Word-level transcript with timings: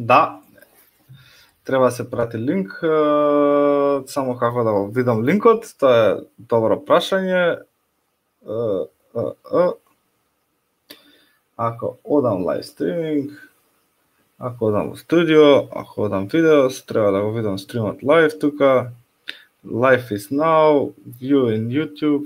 Да, 0.00 0.40
треба 1.64 1.84
да 1.84 1.90
се 1.90 2.10
прати 2.10 2.38
линк, 2.38 2.72
само 4.06 4.36
како 4.40 4.64
да 4.64 4.72
го 4.72 4.86
видам 4.88 5.20
линкот, 5.24 5.68
тоа 5.76 5.92
е 5.92 6.14
добро 6.38 6.80
прашање. 6.80 7.60
Ако 11.60 11.98
одам 12.04 12.48
лайв 12.48 12.64
стриминг, 12.64 13.36
ако 14.40 14.72
одам 14.72 14.88
во 14.90 14.96
студио, 14.96 15.68
ако 15.68 16.08
одам 16.08 16.26
видео, 16.32 16.72
треба 16.88 17.12
да 17.12 17.20
го 17.20 17.32
видам 17.32 17.58
стримот 17.58 18.02
лайв 18.02 18.38
тука. 18.40 18.90
Life 19.60 20.08
is 20.08 20.32
now, 20.32 20.94
view 21.20 21.52
in 21.52 21.68
YouTube. 21.68 22.24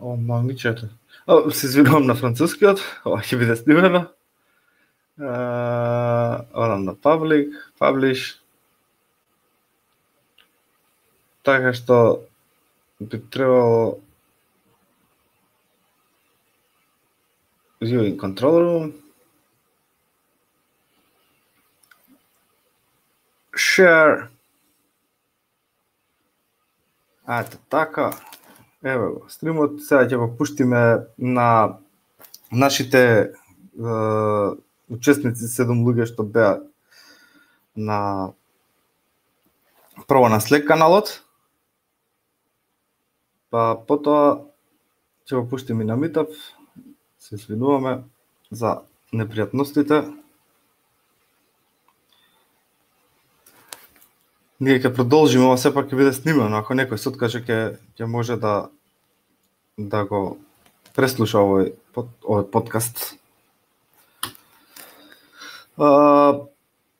О, 0.00 0.16
мамичето. 0.16 0.88
О, 1.26 1.50
се 1.50 1.66
извинувам 1.66 2.06
на 2.06 2.14
францускиот, 2.14 2.80
ова 3.04 3.20
ќе 3.20 3.36
биде 3.36 3.56
снимено. 3.56 4.08
Uh, 5.18 6.44
одам 6.54 6.84
на 6.84 6.94
Public, 6.94 7.50
Publish. 7.80 8.38
Така 11.42 11.72
што 11.74 12.22
би 13.00 13.18
требало 13.18 13.98
Viewing 17.82 18.14
Control 18.14 18.62
Room. 18.62 18.92
Share. 23.58 24.28
Ето 27.28 27.58
така. 27.68 28.10
Еве 28.84 29.06
го, 29.06 29.26
стримот 29.28 29.82
сега 29.82 30.06
ќе 30.06 30.16
го 30.16 30.30
пуштиме 30.38 31.10
на 31.18 31.74
нашите 32.52 33.32
uh, 33.74 34.54
учесници, 34.90 35.48
седум 35.48 35.84
луѓе 35.86 36.08
што 36.08 36.24
беа 36.24 36.58
на 37.76 38.32
прво 40.08 40.28
на 40.28 40.40
Slack 40.40 40.66
каналот. 40.68 41.22
Па 43.50 43.74
потоа 43.88 44.44
ќе 45.28 45.40
го 45.40 45.44
пуштиме 45.48 45.84
на 45.84 45.96
Meetup. 45.96 46.32
Се 47.18 47.34
извинуваме 47.36 48.04
за 48.50 48.80
непријатностите. 49.12 50.04
Ние 54.58 54.80
ќе 54.80 54.90
продолжиме, 54.94 55.46
ова 55.46 55.58
сепак 55.60 55.86
ќе 55.86 56.00
биде 56.00 56.12
снимано, 56.16 56.58
ако 56.58 56.74
некој 56.74 56.98
се 56.98 57.12
откаже 57.12 57.44
ќе 57.44 57.78
ќе 57.98 58.10
може 58.10 58.36
да 58.40 58.70
да 59.78 60.02
го 60.04 60.38
преслуша 60.96 61.38
овој 61.38 61.72
под, 61.94 62.10
овој 62.26 62.48
подкаст. 62.50 63.17
А, 65.78 66.40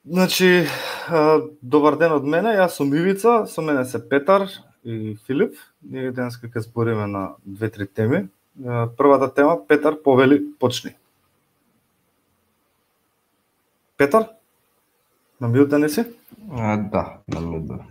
значи, 0.07 0.67
а, 1.11 1.41
добар 1.63 1.97
ден 1.99 2.13
од 2.15 2.25
мене, 2.25 2.53
јас 2.55 2.79
сум 2.79 2.93
Ивица, 2.95 3.43
со 3.47 3.63
мене 3.63 3.85
се 3.85 3.99
Петар 4.09 4.47
и 4.85 5.17
Филип. 5.27 5.57
Ние 5.83 6.13
денеска 6.13 6.47
ќе 6.47 6.63
збориме 6.63 7.07
на 7.11 7.23
две-три 7.43 7.87
теми. 7.87 8.29
Првата 8.99 9.35
тема, 9.35 9.59
Петар, 9.67 9.99
повели, 10.03 10.39
почни. 10.61 10.95
Петар? 13.97 14.29
На 15.41 15.49
милта 15.49 15.79
не 15.79 15.89
си? 15.89 16.05
А, 16.53 16.77
да, 16.77 17.19
на 17.29 17.41
милта. 17.41 17.83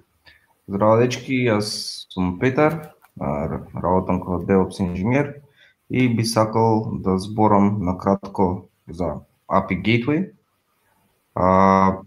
Здраво 0.67 1.01
дечки, 1.03 1.35
јас 1.51 2.07
сум 2.13 2.39
Петар, 2.39 2.95
работам 3.19 4.23
како 4.23 4.39
DevOps 4.39 4.79
инженер 4.83 5.35
и 5.89 6.07
би 6.16 6.23
сакал 6.23 6.95
да 7.03 7.17
зборам 7.17 7.77
на 7.83 7.97
кратко 7.97 8.69
за 8.88 9.19
API 9.47 9.81
Gateway. 9.83 10.31
А, 11.38 11.97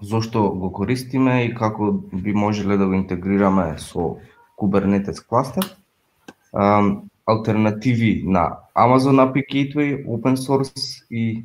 зошто 0.00 0.42
го 0.56 0.72
користиме 0.72 1.44
и 1.44 1.54
како 1.54 1.92
би 2.12 2.32
можеле 2.32 2.78
да 2.80 2.86
го 2.88 2.96
интегрираме 2.96 3.74
со 3.78 4.16
Kubernetes 4.56 5.20
кластер. 5.20 5.66
А, 6.52 6.80
алтернативи 7.26 8.22
на 8.26 8.64
Amazon 8.74 9.20
API 9.20 9.44
Gateway, 9.52 9.90
open 10.06 10.36
source 10.40 11.04
и 11.10 11.44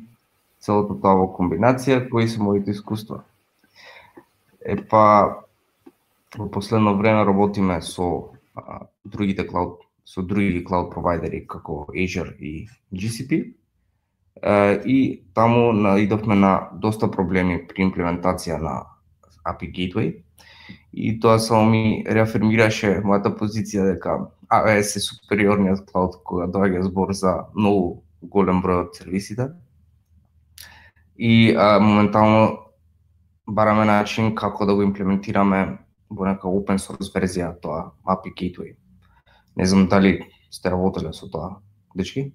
целата 0.58 0.96
таа 1.02 1.20
во 1.20 1.28
комбинација, 1.36 2.08
кои 2.08 2.28
се 2.28 2.40
моите 2.40 2.72
искуства. 2.72 3.20
Епа, 4.64 5.44
во 6.38 6.48
последно 6.50 6.96
време 6.96 7.28
работиме 7.28 7.82
со 7.82 8.32
а, 8.56 8.86
другите 9.04 9.44
клауд 9.46 9.84
со 10.06 10.22
други 10.22 10.64
клауд 10.64 10.92
провайдери 10.94 11.44
како 11.46 11.86
Azure 11.92 12.32
и 12.38 12.68
GCP. 12.94 13.52
И 14.44 15.22
таму 15.34 15.72
наидовме 15.72 16.34
на 16.34 16.68
доста 16.74 17.10
проблеми 17.10 17.62
при 17.66 17.86
имплементација 17.86 18.58
на 18.60 18.82
API 19.46 19.70
Gateway. 19.72 20.14
И 20.92 21.20
тоа 21.20 21.38
само 21.38 21.70
ми 21.70 22.04
реафирмираше 22.08 23.00
мојата 23.04 23.32
позиција 23.36 23.92
дека 23.92 24.18
AWS 24.52 24.96
е 24.96 25.04
супериорниот 25.04 25.86
клауд 25.90 26.18
кога 26.24 26.46
доаѓа 26.46 26.82
збор 26.88 27.12
за 27.12 27.46
многу 27.54 28.02
голем 28.22 28.62
број 28.62 28.86
од 28.86 28.96
сервисите 28.96 29.50
и 31.18 31.54
а, 31.56 31.78
моментално 31.80 32.58
бараме 33.46 33.84
начин 33.84 34.34
како 34.34 34.66
да 34.66 34.74
го 34.74 34.82
имплементираме 34.82 35.78
во 36.10 36.26
нека 36.26 36.48
open 36.48 36.78
source 36.82 37.10
верзија 37.14 37.54
тоа 37.60 37.92
API 38.04 38.34
Gateway. 38.34 38.74
Не 39.56 39.66
знам 39.66 39.88
дали 39.88 40.20
сте 40.50 40.70
работеле 40.70 41.12
со 41.12 41.30
тоа, 41.30 41.56
дечки? 41.94 42.32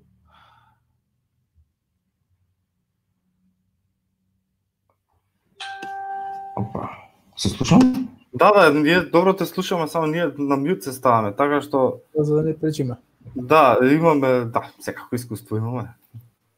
Се 7.41 7.49
слушам? 7.49 8.07
Да, 8.33 8.51
да, 8.51 8.79
ние 8.79 9.01
добро 9.01 9.33
те 9.33 9.45
слушаме, 9.45 9.87
само 9.87 10.07
ние 10.07 10.25
на 10.37 10.55
мјут 10.57 10.85
се 10.85 10.93
ставаме, 10.93 11.33
така 11.35 11.61
што 11.61 12.01
за 12.15 12.35
да 12.35 12.43
не 12.43 12.53
пречиме. 12.53 12.95
Да, 13.35 13.79
имаме, 13.81 14.45
да, 14.45 14.69
секако 14.79 15.15
искуство 15.15 15.57
имаме. 15.57 15.89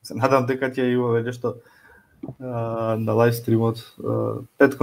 Се 0.03 0.13
надам 0.19 0.45
дека 0.45 0.67
ќе 0.69 0.91
има 0.91 1.15
веќе 1.15 1.31
што 1.31 1.55
на 2.99 3.15
лайв 3.15 3.35
стримот. 3.35 3.79
Пет 4.59 4.75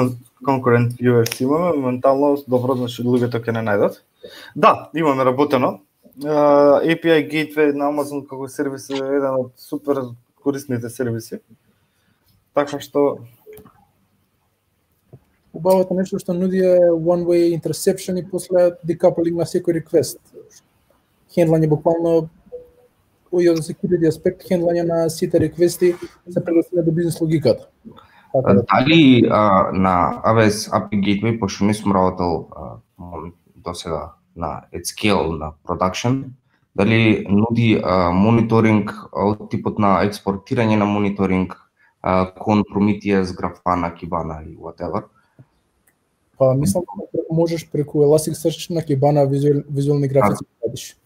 конкурент 0.45 0.97
viewers 0.97 1.37
имаме, 1.43 1.77
моментално 1.77 2.37
добро, 2.49 2.75
значи 2.81 3.05
луѓето 3.05 3.45
ќе 3.45 3.53
не 3.53 3.65
најдат. 3.69 4.01
Да, 4.57 4.91
имаме 4.97 5.25
работено. 5.25 5.81
API 6.21 7.29
Gateway 7.29 7.77
на 7.77 7.93
Amazon 7.93 8.25
како 8.27 8.49
сервис 8.49 8.89
е 8.91 8.97
еден 8.97 9.37
од 9.37 9.53
супер 9.57 10.03
корисните 10.43 10.89
сервиси. 10.89 11.41
Така 12.57 12.81
што 12.81 13.21
Убавото 15.53 15.95
нешто 15.95 16.19
што 16.23 16.35
нуди 16.35 16.61
е 16.63 16.91
one 16.91 17.25
way 17.27 17.51
interception 17.55 18.19
и 18.19 18.27
после 18.27 18.71
decoupling 18.87 19.35
на 19.35 19.47
секој 19.47 19.83
request. 19.83 20.19
Хендлање 21.35 21.69
буквално 21.69 22.29
и 23.39 23.49
од 23.51 23.63
security 23.63 24.09
аспект 24.11 24.47
хендлање 24.47 24.87
на 24.87 25.09
сите 25.11 25.39
реквести 25.39 25.95
се 26.31 26.45
предоставува 26.45 26.87
до 26.87 26.93
бизнес 26.93 27.21
логиката. 27.21 27.67
Така 28.33 28.55
да. 28.55 28.63
Дали 28.63 29.27
а, 29.31 29.71
на 29.73 30.23
AWS 30.25 30.71
API 30.71 31.01
Gateway, 31.03 31.39
пошто 31.41 31.65
не 31.65 31.75
сум 31.75 31.93
работел 31.93 32.47
до 33.57 33.75
сега 33.75 34.13
на 34.37 34.63
at 34.75 34.85
scale, 34.87 35.39
на 35.39 35.53
production, 35.69 36.25
дали 36.77 37.27
нуди 37.29 37.81
а, 37.85 38.11
мониторинг 38.11 38.93
од 39.13 39.51
типот 39.51 39.79
на 39.79 39.99
експортирање 40.07 40.79
на 40.79 40.87
мониторинг 40.87 41.57
а, 42.03 42.31
кон 42.39 42.63
Prometheus, 42.63 43.35
Grafana, 43.35 43.91
Kibana 43.95 44.43
и 44.47 44.57
whatever? 44.57 45.11
Па 46.41 46.55
мислам 46.57 46.85
дека 47.13 47.35
можеш 47.37 47.67
преку 47.71 48.01
Elasticsearch 48.01 48.71
на 48.71 48.81
Kibana 48.81 49.27
визуал, 49.29 49.63
визуални 49.71 50.09
графици 50.09 50.45
да 50.45 50.69
радиш. 50.69 50.97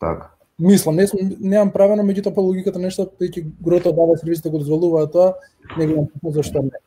Така. 0.00 0.30
Мислам, 0.58 0.96
не 0.96 1.06
сум 1.06 1.18
немам 1.40 1.72
правено, 1.72 2.02
меѓутоа 2.02 2.32
по 2.32 2.40
логиката 2.40 2.80
нешто 2.80 3.04
ќе 3.20 3.44
грото 3.60 3.92
дава 3.92 4.16
сервисите 4.16 4.48
го 4.48 4.62
дозволуваат 4.62 5.12
тоа, 5.12 5.34
не 5.76 5.86
видам 5.86 6.08
зашто 6.24 6.62
не. 6.62 6.80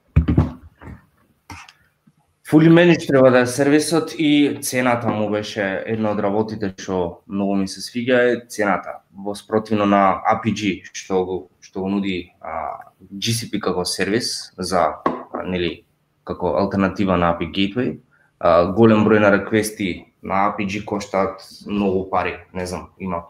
Fully 2.50 2.74
managed 2.74 3.08
треба 3.08 3.32
да 3.32 3.40
е 3.40 3.46
сервисот 3.46 4.16
и 4.18 4.58
цената 4.62 5.10
му 5.10 5.30
беше 5.30 5.84
една 5.86 6.12
од 6.18 6.20
работите 6.20 6.74
што 6.78 7.22
многу 7.30 7.62
ми 7.62 7.68
се 7.68 7.86
свиѓа 7.86 8.18
е 8.26 8.42
цената. 8.50 9.02
Во 9.14 9.38
спротивно 9.38 9.86
на 9.86 10.22
APG 10.26 10.90
што 10.94 11.26
го 11.26 11.38
што 11.62 11.86
го 11.86 11.90
нуди 11.90 12.34
а, 12.42 12.82
GCP 13.14 13.62
како 13.62 13.86
сервис 13.86 14.54
за 14.58 15.02
а, 15.06 15.44
нели 15.46 15.85
како 16.26 16.58
алтернатива 16.60 17.18
на 17.18 17.32
API 17.36 17.52
Gateway. 17.54 17.96
А, 18.40 18.66
голем 18.74 19.06
број 19.06 19.22
на 19.24 19.32
реквести 19.32 20.12
на 20.26 20.50
APG 20.50 20.84
коштаат 20.86 21.42
многу 21.68 22.10
пари, 22.10 22.36
не 22.54 22.66
знам, 22.66 22.90
има 23.00 23.24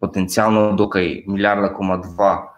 потенцијално 0.00 0.72
докај 0.76 1.26
милиарда 1.28 1.72
кома 1.74 1.98
два 2.00 2.52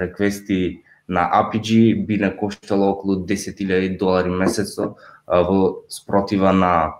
реквести 0.00 0.82
на 1.08 1.28
APG 1.40 2.06
би 2.06 2.18
не 2.18 2.30
коштало 2.36 2.90
околу 2.90 3.26
10.000 3.26 3.98
долари 3.98 4.30
месечно 4.30 4.96
во 5.26 5.84
спротива 5.88 6.52
на 6.52 6.94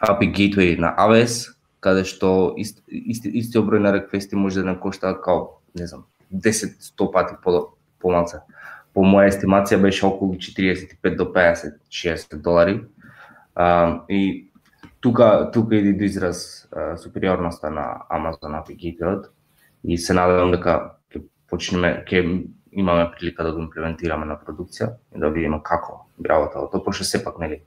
API 0.00 0.30
Gateway 0.34 0.78
на 0.78 0.94
AWS, 0.98 1.54
каде 1.80 2.04
што 2.04 2.54
ист, 2.56 2.82
ист, 2.88 3.26
истиот 3.26 3.66
број 3.66 3.82
на 3.82 3.92
реквести 3.92 4.36
може 4.36 4.62
да 4.62 4.72
не 4.72 4.78
кошта 4.78 5.14
као, 5.14 5.60
не 5.74 5.86
знам, 5.86 6.06
10-100 6.32 7.12
пати 7.12 7.34
по 7.42 7.74
помалце. 7.98 8.38
По 8.38 8.53
по 8.94 9.02
моја 9.02 9.28
естимација 9.32 9.80
беше 9.82 10.06
околу 10.06 10.38
45 10.38 11.16
до 11.16 11.26
50 11.34 11.78
60 11.90 12.36
долари. 12.42 12.80
А, 13.54 14.00
и 14.08 14.50
тука 15.00 15.50
тука 15.52 15.76
иде 15.76 15.92
до 15.92 16.04
израз 16.04 16.68
а, 16.72 16.96
супериорноста 16.96 17.70
на 17.70 18.06
Amazon 18.10 18.54
API 18.62 18.76
Gateway 18.76 19.28
и 19.84 19.98
се 19.98 20.14
надевам 20.14 20.54
дека 20.54 20.96
ќе 21.10 21.22
почнеме 21.50 22.04
ќе 22.08 22.24
имаме 22.72 23.10
прилика 23.12 23.44
да 23.44 23.52
го 23.52 23.62
имплементираме 23.62 24.26
на 24.26 24.38
продукција 24.38 24.94
и 25.14 25.20
да 25.20 25.30
видиме 25.30 25.60
како 25.62 26.06
би 26.18 26.28
работело. 26.28 26.70
Тоа 26.70 26.84
пошто 26.84 27.04
сепак 27.04 27.38
нели 27.38 27.62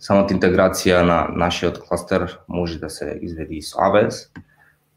самата 0.00 0.32
интеграција 0.34 1.02
на 1.06 1.18
нашиот 1.28 1.78
кластер 1.82 2.38
може 2.48 2.78
да 2.78 2.90
се 2.90 3.18
изведи 3.22 3.60
и 3.60 3.62
со 3.62 3.78
AWS. 3.78 4.30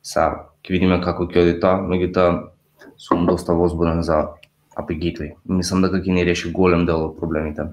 Са 0.06 0.26
ќе 0.64 0.72
видиме 0.72 1.02
како 1.02 1.28
ќе 1.28 1.42
оди 1.42 1.60
тоа, 1.60 1.82
меѓутоа 1.82 2.55
сум 2.98 3.26
доста 3.26 3.54
возбуден 3.54 4.04
за 4.04 4.28
API 4.76 5.00
Gateway. 5.00 5.32
Мислам 5.46 5.82
дека 5.86 6.02
ќе 6.04 6.14
ни 6.14 6.26
реши 6.26 6.52
голем 6.52 6.86
дел 6.86 7.08
од 7.10 7.20
проблемите. 7.20 7.70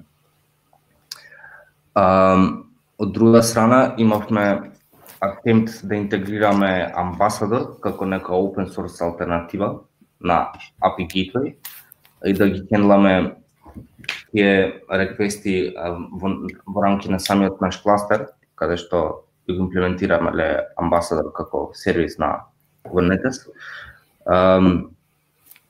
А, 1.95 2.05
од 2.97 3.11
друга 3.13 3.43
страна 3.43 3.95
имавме 3.97 4.71
атемпт 5.23 5.83
да 5.83 5.95
интегрираме 5.95 6.91
Ambassador 6.97 7.79
како 7.83 8.05
нека 8.05 8.33
open 8.33 8.67
source 8.71 9.01
алтернатива 9.03 9.83
на 10.19 10.51
API 10.83 11.07
Gateway 11.07 11.55
и 12.25 12.33
да 12.33 12.49
ги 12.49 12.63
хендламе 12.69 13.35
тие 14.31 14.81
реквести 14.89 15.73
во, 15.75 16.29
во 16.65 16.83
рамки 16.83 17.11
на 17.11 17.19
самиот 17.19 17.61
наш 17.61 17.77
кластер, 17.83 18.27
каде 18.55 18.77
што 18.77 19.23
го 19.47 19.67
имплементираме 19.67 20.31
Ambassador 20.79 21.31
како 21.35 21.71
сервис 21.75 22.17
на 22.17 22.47
Kubernetes. 22.83 23.47
Um, 24.25 24.95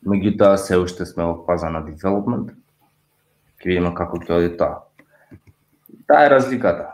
меѓутоа 0.06 0.58
се 0.58 0.78
уште 0.78 1.06
сме 1.06 1.26
во 1.26 1.44
фаза 1.48 1.70
на 1.72 1.84
development. 1.86 2.54
Ќе 3.62 3.70
видиме 3.72 3.94
како 3.96 4.20
ќе 4.20 4.38
оди 4.38 4.52
тоа. 4.60 4.84
Таа 6.08 6.26
е 6.26 6.34
разликата 6.34 6.90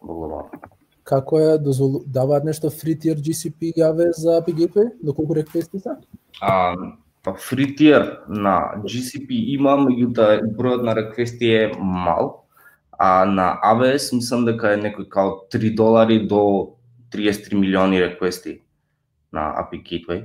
во 0.00 0.14
глобално. 0.14 0.62
Како 1.04 1.40
е 1.40 1.58
дозвол... 1.58 2.02
даваат 2.06 2.44
нешто 2.44 2.70
free 2.70 2.94
tier 2.98 3.18
GCP 3.18 3.72
јаве 3.78 4.10
за 4.16 4.40
Gateway? 4.46 4.92
Доколку 5.02 5.34
реквести 5.34 5.80
се? 5.80 5.96
А, 6.40 6.76
па 7.22 7.34
free 7.34 7.72
tier 7.78 8.20
на 8.28 8.82
GCP 8.84 9.40
има, 9.56 9.76
меѓутоа 9.80 10.42
бројот 10.58 10.84
на 10.84 10.94
реквести 10.94 11.50
е 11.50 11.72
мал, 11.78 12.44
а 12.98 13.24
на 13.24 13.58
AWS 13.64 14.12
мислам 14.14 14.44
дека 14.46 14.76
е 14.76 14.82
некој 14.84 15.08
као 15.08 15.34
3 15.50 15.74
долари 15.74 16.20
до 16.28 16.76
33 17.12 17.58
милиони 17.58 18.00
реквести 18.00 18.60
на 19.32 19.50
API 19.64 19.82
Gateway, 19.82 20.22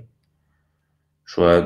што 1.26 1.50
е 1.50 1.58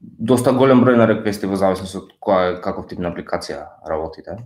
доста 0.00 0.52
голем 0.52 0.82
број 0.84 0.96
на 0.96 1.06
реквести 1.06 1.46
во 1.46 1.56
зависност 1.56 1.96
од 1.96 2.14
која 2.22 2.58
каков 2.62 2.88
тип 2.88 3.02
на 3.02 3.10
апликација 3.10 3.64
работите. 3.88 4.38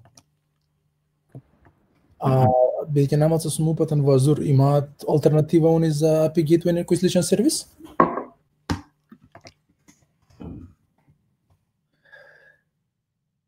А 2.22 2.46
бидејќи 2.88 3.18
немаат 3.18 3.46
сум 3.50 3.68
упатен 3.72 4.02
во 4.06 4.16
Azure, 4.16 4.44
имаат 4.46 5.04
алтернатива 5.08 5.74
они 5.76 5.90
за 5.90 6.28
API 6.28 6.46
Gateway 6.46 6.76
некој 6.80 7.00
сличен 7.00 7.22
сервис? 7.22 7.66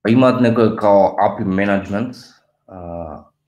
Имаат 0.09 0.43
некој 0.45 0.75
као 0.77 1.15
API 1.29 1.47
management, 1.49 2.19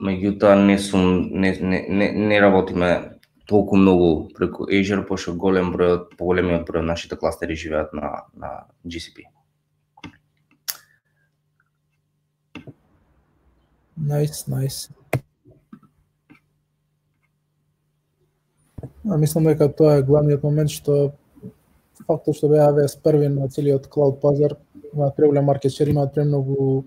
меѓутоа 0.01 0.57
не 0.63 0.79
сум 0.79 1.29
не, 1.33 1.53
не, 1.61 1.83
не, 1.89 2.13
не 2.13 2.41
работиме 2.41 3.16
толку 3.47 3.77
многу 3.77 4.29
преку 4.35 4.67
Azure, 4.67 5.05
пошто 5.07 5.35
голем 5.35 5.73
број, 5.73 6.01
поголемиот 6.19 6.67
број 6.67 6.83
од 6.83 6.91
нашите 6.91 7.17
кластери 7.17 7.55
живеат 7.55 7.93
на, 7.95 8.27
на 8.35 8.67
GCP. 8.85 9.31
Nice, 13.97 14.45
nice. 14.49 14.91
А, 19.09 19.17
мислам 19.17 19.45
дека 19.47 19.69
тоа 19.71 20.01
е 20.01 20.03
главниот 20.03 20.43
момент 20.43 20.71
што 20.75 21.15
фактот 22.07 22.37
што 22.37 22.51
беа 22.51 22.67
AWS 22.73 22.99
први 23.03 23.31
на 23.31 23.49
целиот 23.49 23.87
клауд 23.87 24.21
пазар 24.21 24.57
имаат 24.93 25.17
преголем 25.17 25.45
маркет 25.45 25.73
шер, 25.73 25.89
имаат 25.89 26.15
премногу 26.15 26.85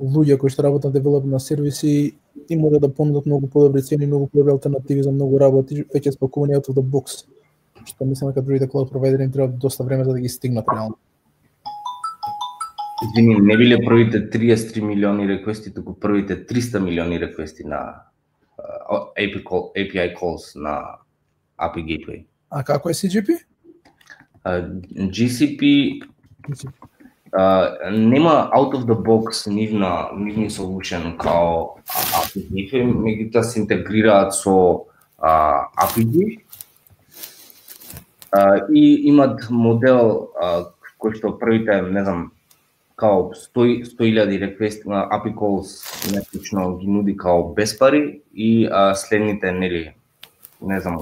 луѓе 0.00 0.38
кои 0.40 0.50
што 0.50 0.64
работат 0.64 0.92
на 0.92 0.98
девелопмент 0.98 1.32
на 1.32 1.40
сервиси 1.40 2.16
и 2.48 2.56
може 2.56 2.80
да 2.80 2.94
понудат 2.94 3.26
многу 3.26 3.46
подобри 3.46 3.82
цени, 3.82 4.06
многу 4.06 4.26
подобри 4.26 4.52
алтернативи 4.52 5.02
за 5.02 5.12
многу 5.12 5.40
работи, 5.40 5.84
веќе 5.94 6.14
спакувани 6.14 6.54
out 6.54 6.68
of 6.70 6.76
the 6.76 6.82
box. 6.82 7.26
Што 7.86 8.04
мислам 8.04 8.32
дека 8.32 8.42
другите 8.42 8.68
cloud 8.68 8.90
провайдери 8.90 9.24
им 9.24 9.32
треба 9.32 9.48
доста 9.48 9.84
време 9.84 10.04
за 10.04 10.12
да 10.12 10.20
ги 10.20 10.28
стигнат 10.28 10.64
реално. 10.72 10.96
Извини, 13.04 13.36
не 13.40 13.56
биле 13.56 13.76
првите 13.84 14.30
33 14.30 14.80
милиони 14.80 15.28
реквести, 15.28 15.74
туку 15.74 15.94
првите 15.94 16.46
300 16.46 16.78
милиони 16.78 17.20
реквести 17.20 17.64
на 17.64 18.02
uh, 18.58 19.12
API, 19.18 19.42
call, 19.44 19.72
API 19.76 20.16
calls 20.16 20.56
на 20.56 20.98
API 21.58 21.84
Gateway. 21.84 22.24
А 22.50 22.64
како 22.64 22.90
е 22.90 22.94
CGP? 22.94 23.36
Uh, 24.46 24.80
GCP 25.10 26.02
Uh, 27.32 27.90
нема 27.90 28.50
out 28.54 28.72
of 28.74 28.86
the 28.86 28.94
box 28.94 29.46
нивна 29.50 30.08
нивни 30.16 30.50
solution 30.50 31.16
као. 31.18 31.76
API, 32.22 32.84
меѓутоа 32.86 33.42
се 33.42 33.60
интегрираат 33.60 34.34
со 34.34 34.86
uh, 35.18 35.66
API 35.76 36.38
uh, 38.32 38.66
и 38.70 39.08
имат 39.10 39.50
модел 39.50 40.30
uh, 40.38 40.70
кој 41.02 41.18
што 41.18 41.34
првите, 41.38 41.82
не 41.82 42.04
знам, 42.04 42.30
као 42.96 43.30
100 43.34 43.84
100.000 43.84 44.40
request 44.40 44.86
на 44.88 45.04
API 45.12 45.34
calls 45.34 45.84
нетично 46.12 46.78
ги 46.78 46.86
нуди 46.88 47.16
као 47.16 47.52
без 47.54 47.78
пари 47.78 48.22
и 48.34 48.68
а, 48.72 48.94
следните 48.94 49.52
нели 49.52 49.94
не 50.62 50.80
знам 50.80 51.00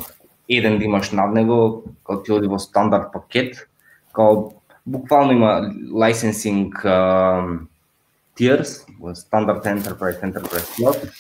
еден 0.49 0.79
да 0.79 0.85
имаш 0.85 1.13
над 1.13 1.35
него 1.35 1.85
као 2.05 2.23
ти 2.23 2.33
оди 2.33 2.47
во 2.47 2.59
стандард 2.59 3.13
пакет 3.13 3.69
као 4.13 4.53
буквално 4.87 5.33
има 5.33 5.71
licensing 5.93 6.71
uh, 6.85 7.59
tiers, 8.39 8.85
стандард 9.15 9.65
enterprise, 9.65 10.21
enterprise 10.23 10.69
plus 10.77 11.13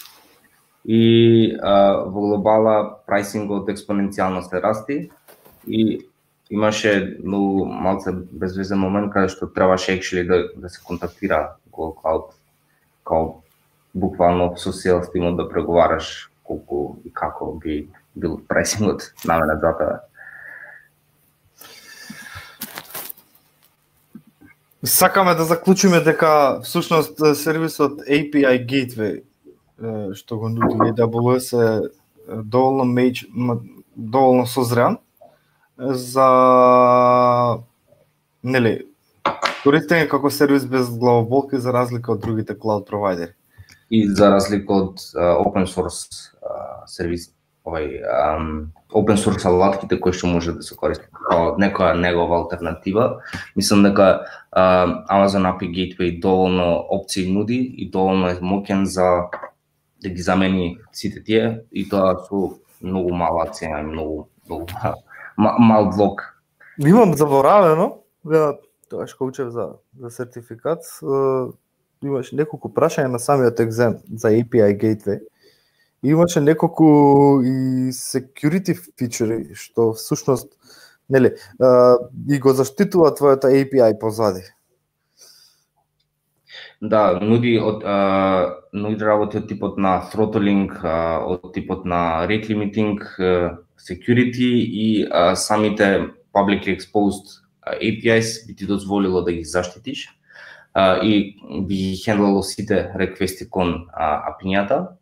и 0.84 1.56
uh, 1.56 2.05
во 2.05 2.20
глобала 2.20 2.99
прайсингот 3.06 3.69
експоненцијално 3.72 4.43
се 4.44 4.61
расти 4.61 5.11
и 5.66 6.05
имаше 6.50 7.16
многу 7.25 7.64
малце 7.64 8.12
безвезен 8.12 8.79
момент 8.79 9.12
каде 9.12 9.32
што 9.32 9.48
требаше 9.48 9.96
actually 9.96 10.27
да, 10.29 10.44
да 10.56 10.69
се 10.69 10.81
контактира 10.84 11.56
Google 11.72 11.96
Cloud 12.03 12.36
као 13.05 13.41
буквално 13.94 14.53
со 14.56 14.72
sales 14.72 15.08
тимот 15.12 15.36
да 15.36 15.48
преговараш 15.48 16.31
колку 16.44 16.96
и 17.05 17.12
како 17.12 17.56
би 17.56 17.89
бил 18.17 18.41
прайсингот 18.48 19.12
на 19.24 19.56
двата 19.56 20.00
Сакаме 24.84 25.34
да 25.34 25.44
заклучиме 25.44 26.00
дека 26.00 26.60
всушност 26.62 27.19
сервисот 27.34 28.00
API 28.05 28.67
Gateway 28.67 29.22
што 30.14 30.38
го 30.38 30.48
нуди 30.48 30.93
AWS 30.93 31.48
е 31.58 31.88
доволно 32.43 32.84
меч, 32.84 33.26
доволно 33.96 34.46
созрян 34.46 34.98
за 35.79 36.29
нели 38.43 38.86
користење 39.64 40.08
како 40.08 40.31
сервис 40.31 40.67
без 40.69 40.91
главоболки 40.91 41.58
за 41.58 41.72
разлика 41.72 42.12
од 42.12 42.20
другите 42.20 42.55
cloud 42.55 42.84
провайдери. 42.86 43.32
И 43.91 44.06
за 44.08 44.31
разлика 44.31 44.74
од 44.74 45.00
uh, 45.17 45.34
open 45.41 45.67
source 45.67 46.31
uh, 46.41 46.84
сервиси 46.86 47.33
овој 47.65 47.87
um, 48.05 48.49
open 48.93 49.17
source 49.17 49.47
алатките 49.49 49.97
кои 50.01 50.13
што 50.13 50.29
може 50.29 50.53
да 50.59 50.63
се 50.63 50.77
користат 50.77 51.09
како 51.17 51.56
некоја 51.61 51.97
негова 51.97 52.43
алтернатива. 52.43 53.23
Мислам 53.56 53.87
дека 53.87 54.09
uh, 54.53 55.01
Amazon 55.09 55.49
API 55.49 55.71
Gateway 55.73 56.21
доволно 56.21 56.85
опции 56.91 57.33
нуди 57.33 57.56
и 57.77 57.89
доволно 57.91 58.29
е 58.29 58.39
мокен 58.41 58.85
за 58.87 59.31
да 60.03 60.09
ги 60.09 60.23
замени 60.23 60.79
сите 60.93 61.25
тие 61.25 61.65
и 61.73 61.89
тоа 61.89 62.21
со 62.29 62.61
многу 62.83 63.15
мала 63.15 63.49
цена 63.53 63.81
и 63.81 63.89
многу 63.89 64.29
многу 64.47 64.67
мал 65.37 65.91
блок. 65.91 66.37
Имам 66.79 67.17
заборавено, 67.17 68.05
ја 68.29 68.59
тоа 68.93 69.09
што 69.09 69.25
учев 69.25 69.49
за 69.51 69.81
за 69.97 70.11
сертификат, 70.11 70.85
имаш 72.05 72.33
неколку 72.37 72.69
прашања 72.69 73.09
на 73.09 73.19
самиот 73.19 73.61
екзем 73.61 74.03
за 74.13 74.37
API 74.37 74.77
Gateway 74.77 75.25
имаше 76.05 76.41
неколку 76.41 77.41
и 77.43 77.91
security 77.93 78.77
фичери 78.99 79.55
што 79.55 79.93
всушност 79.93 80.53
нели 81.08 81.34
и 82.29 82.39
го 82.39 82.53
заштитува 82.53 83.15
твојата 83.17 83.51
API 83.53 83.99
позади. 84.01 84.44
Да, 86.81 87.19
нуди 87.20 87.56
од 87.58 87.84
а, 87.87 87.96
нуди 88.73 89.05
работи 89.05 89.39
од 89.41 89.46
типот 89.49 89.79
на 89.81 90.03
throttling, 90.13 90.69
а, 90.84 91.25
од 91.25 91.53
типот 91.55 91.84
на 91.89 92.27
rate 92.29 92.51
limiting, 92.53 93.01
security 93.81 94.51
и 94.65 95.06
а, 95.11 95.34
самите 95.37 96.11
publicly 96.34 96.77
exposed 96.77 97.41
APIs 97.67 98.46
би 98.46 98.56
ти 98.56 98.67
дозволило 98.67 99.23
да 99.23 99.32
ги 99.32 99.44
заштитиш 99.44 100.08
а, 100.75 101.01
и 101.03 101.37
би 101.63 101.75
ги 101.75 101.96
хендлало 102.05 102.43
сите 102.43 102.93
реквести 102.96 103.49
кон 103.51 103.87
а, 103.93 104.34
апињата. 104.34 104.96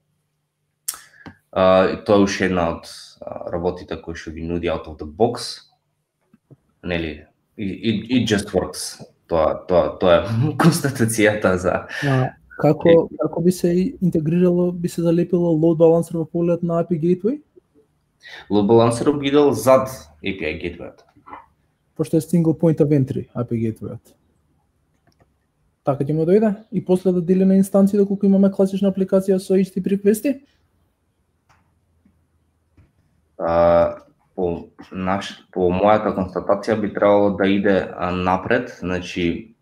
И 1.52 1.96
тоа 2.06 2.16
е 2.16 2.24
уште 2.24 2.46
една 2.48 2.70
од 2.72 2.88
работите 3.52 3.98
кои 4.00 4.16
што 4.16 4.32
ги 4.32 4.44
нуди 4.46 4.70
out 4.72 4.88
of 4.88 4.96
the 4.98 5.06
box. 5.06 5.68
Нели, 6.82 7.26
it, 7.56 8.06
it 8.08 8.26
just 8.26 8.54
works. 8.56 9.02
Тоа, 9.28 9.60
тоа, 9.68 9.98
тоа 10.00 10.14
е 10.18 10.22
констатацијата 10.62 11.56
за 11.60 11.84
А, 12.08 12.32
како 12.60 13.08
како 13.20 13.42
би 13.44 13.52
се 13.52 13.72
интегрирало, 14.00 14.72
би 14.72 14.88
се 14.88 15.02
залепило 15.02 15.52
load 15.52 15.78
balancer 15.80 16.18
во 16.18 16.24
поглед 16.24 16.62
на 16.62 16.82
API 16.82 16.98
gateway? 17.00 17.40
load 18.50 18.66
balancer 18.66 19.12
би 19.18 19.28
идел 19.28 19.52
зад 19.52 19.88
API 20.24 20.56
gateway 20.62 20.90
Пошто 21.96 22.16
е 22.16 22.20
single 22.20 22.58
point 22.58 22.80
of 22.80 22.88
entry 22.88 23.28
API 23.34 23.60
gateway 23.60 23.98
Така 25.84 26.04
ќе 26.04 26.14
му 26.14 26.24
дојде 26.24 26.54
и 26.72 26.84
после 26.84 27.12
да 27.12 27.20
дели 27.20 27.44
на 27.44 27.56
инстанции 27.58 27.98
доколку 27.98 28.26
имаме 28.26 28.50
класична 28.50 28.92
апликација 28.92 29.38
со 29.42 29.54
HTTP 29.58 29.96
реквести? 29.96 30.40
А, 33.42 33.96
по 34.36 34.68
наш 34.92 35.32
по 35.52 35.68
мојата 35.70 36.14
констатација 36.16 36.78
би 36.80 36.92
требало 36.94 37.34
да 37.36 37.48
иде 37.48 37.76
напред, 38.12 38.76
значи 38.78 39.54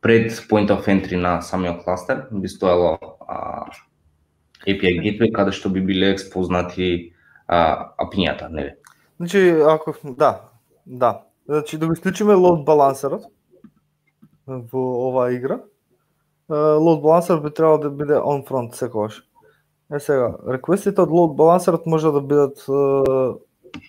пред 0.00 0.32
point 0.50 0.70
of 0.70 0.86
entry 0.86 1.16
на 1.16 1.40
самиот 1.40 1.84
кластер 1.84 2.26
би 2.30 2.48
стоело 2.48 2.98
а, 3.28 3.66
API 4.66 5.00
gateway 5.02 5.32
каде 5.32 5.52
што 5.52 5.70
би 5.70 5.80
биле 5.80 6.12
експознати 6.12 7.12
а, 7.48 7.92
апињата, 7.98 8.48
нели? 8.50 8.74
Значи, 9.16 9.48
ако 9.66 9.94
да, 10.04 10.40
да. 10.86 11.22
Значи 11.48 11.78
да 11.78 11.86
го 11.86 11.92
исклучиме 11.92 12.34
load 12.34 12.64
балансерот 12.64 13.26
во 14.46 14.82
оваа 15.08 15.32
игра. 15.34 15.60
лоад 16.48 16.80
Load 16.82 17.02
балансер 17.02 17.40
би 17.40 17.50
требало 17.54 17.78
да 17.78 17.90
биде 17.90 18.14
on 18.14 18.46
front 18.46 18.74
секогаш. 18.74 19.22
Е 19.92 20.00
сега, 20.00 20.30
реквестите 20.48 21.02
од 21.04 21.10
load 21.12 21.34
балансерот 21.36 21.84
може 21.86 22.08
да 22.14 22.20
бидат 22.24 22.62
е, 22.64 23.82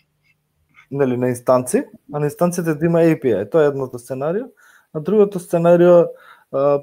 нели 0.91 1.17
на 1.17 1.29
инстанци, 1.31 1.85
а 2.13 2.19
на 2.19 2.27
инстанциите 2.27 2.75
да 2.75 2.85
има 2.85 2.99
API. 2.99 3.51
Тоа 3.51 3.63
е 3.63 3.71
едното 3.71 3.99
сценарио. 3.99 4.45
А 4.93 4.99
другото 4.99 5.39
сценарио 5.39 5.99
е, 5.99 6.05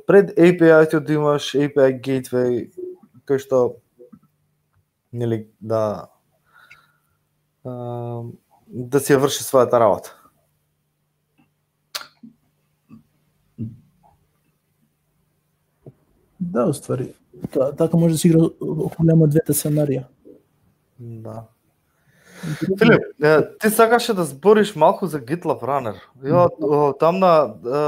пред 0.07 0.33
API-то 0.39 1.00
да 1.00 1.12
имаш 1.12 1.53
API 1.53 2.00
gateway 2.00 2.73
кој 3.29 3.45
што 3.45 3.77
нели 5.12 5.45
да 5.61 6.09
е, 7.69 7.71
да 8.67 9.05
си 9.05 9.12
ја 9.12 9.21
врши 9.21 9.45
својата 9.45 9.77
работа. 9.77 10.17
Да, 16.41 16.65
уствари. 16.65 17.20
Та, 17.53 17.73
така 17.73 17.97
може 17.97 18.15
да 18.15 18.19
се 18.19 18.29
игра 18.29 18.45
околу 18.61 19.27
двете 19.27 19.53
сценарија. 19.53 20.05
Да. 20.99 21.49
Филип, 22.79 23.03
ти 23.61 23.71
сакаше 23.71 24.15
да 24.15 24.25
збориш 24.25 24.77
малку 24.77 25.07
за 25.07 25.21
GitLab 25.21 25.61
Runner. 25.61 25.97
Ја 26.25 26.49
о, 26.61 26.93
там 26.93 27.19
на 27.21 27.33
е, 27.61 27.81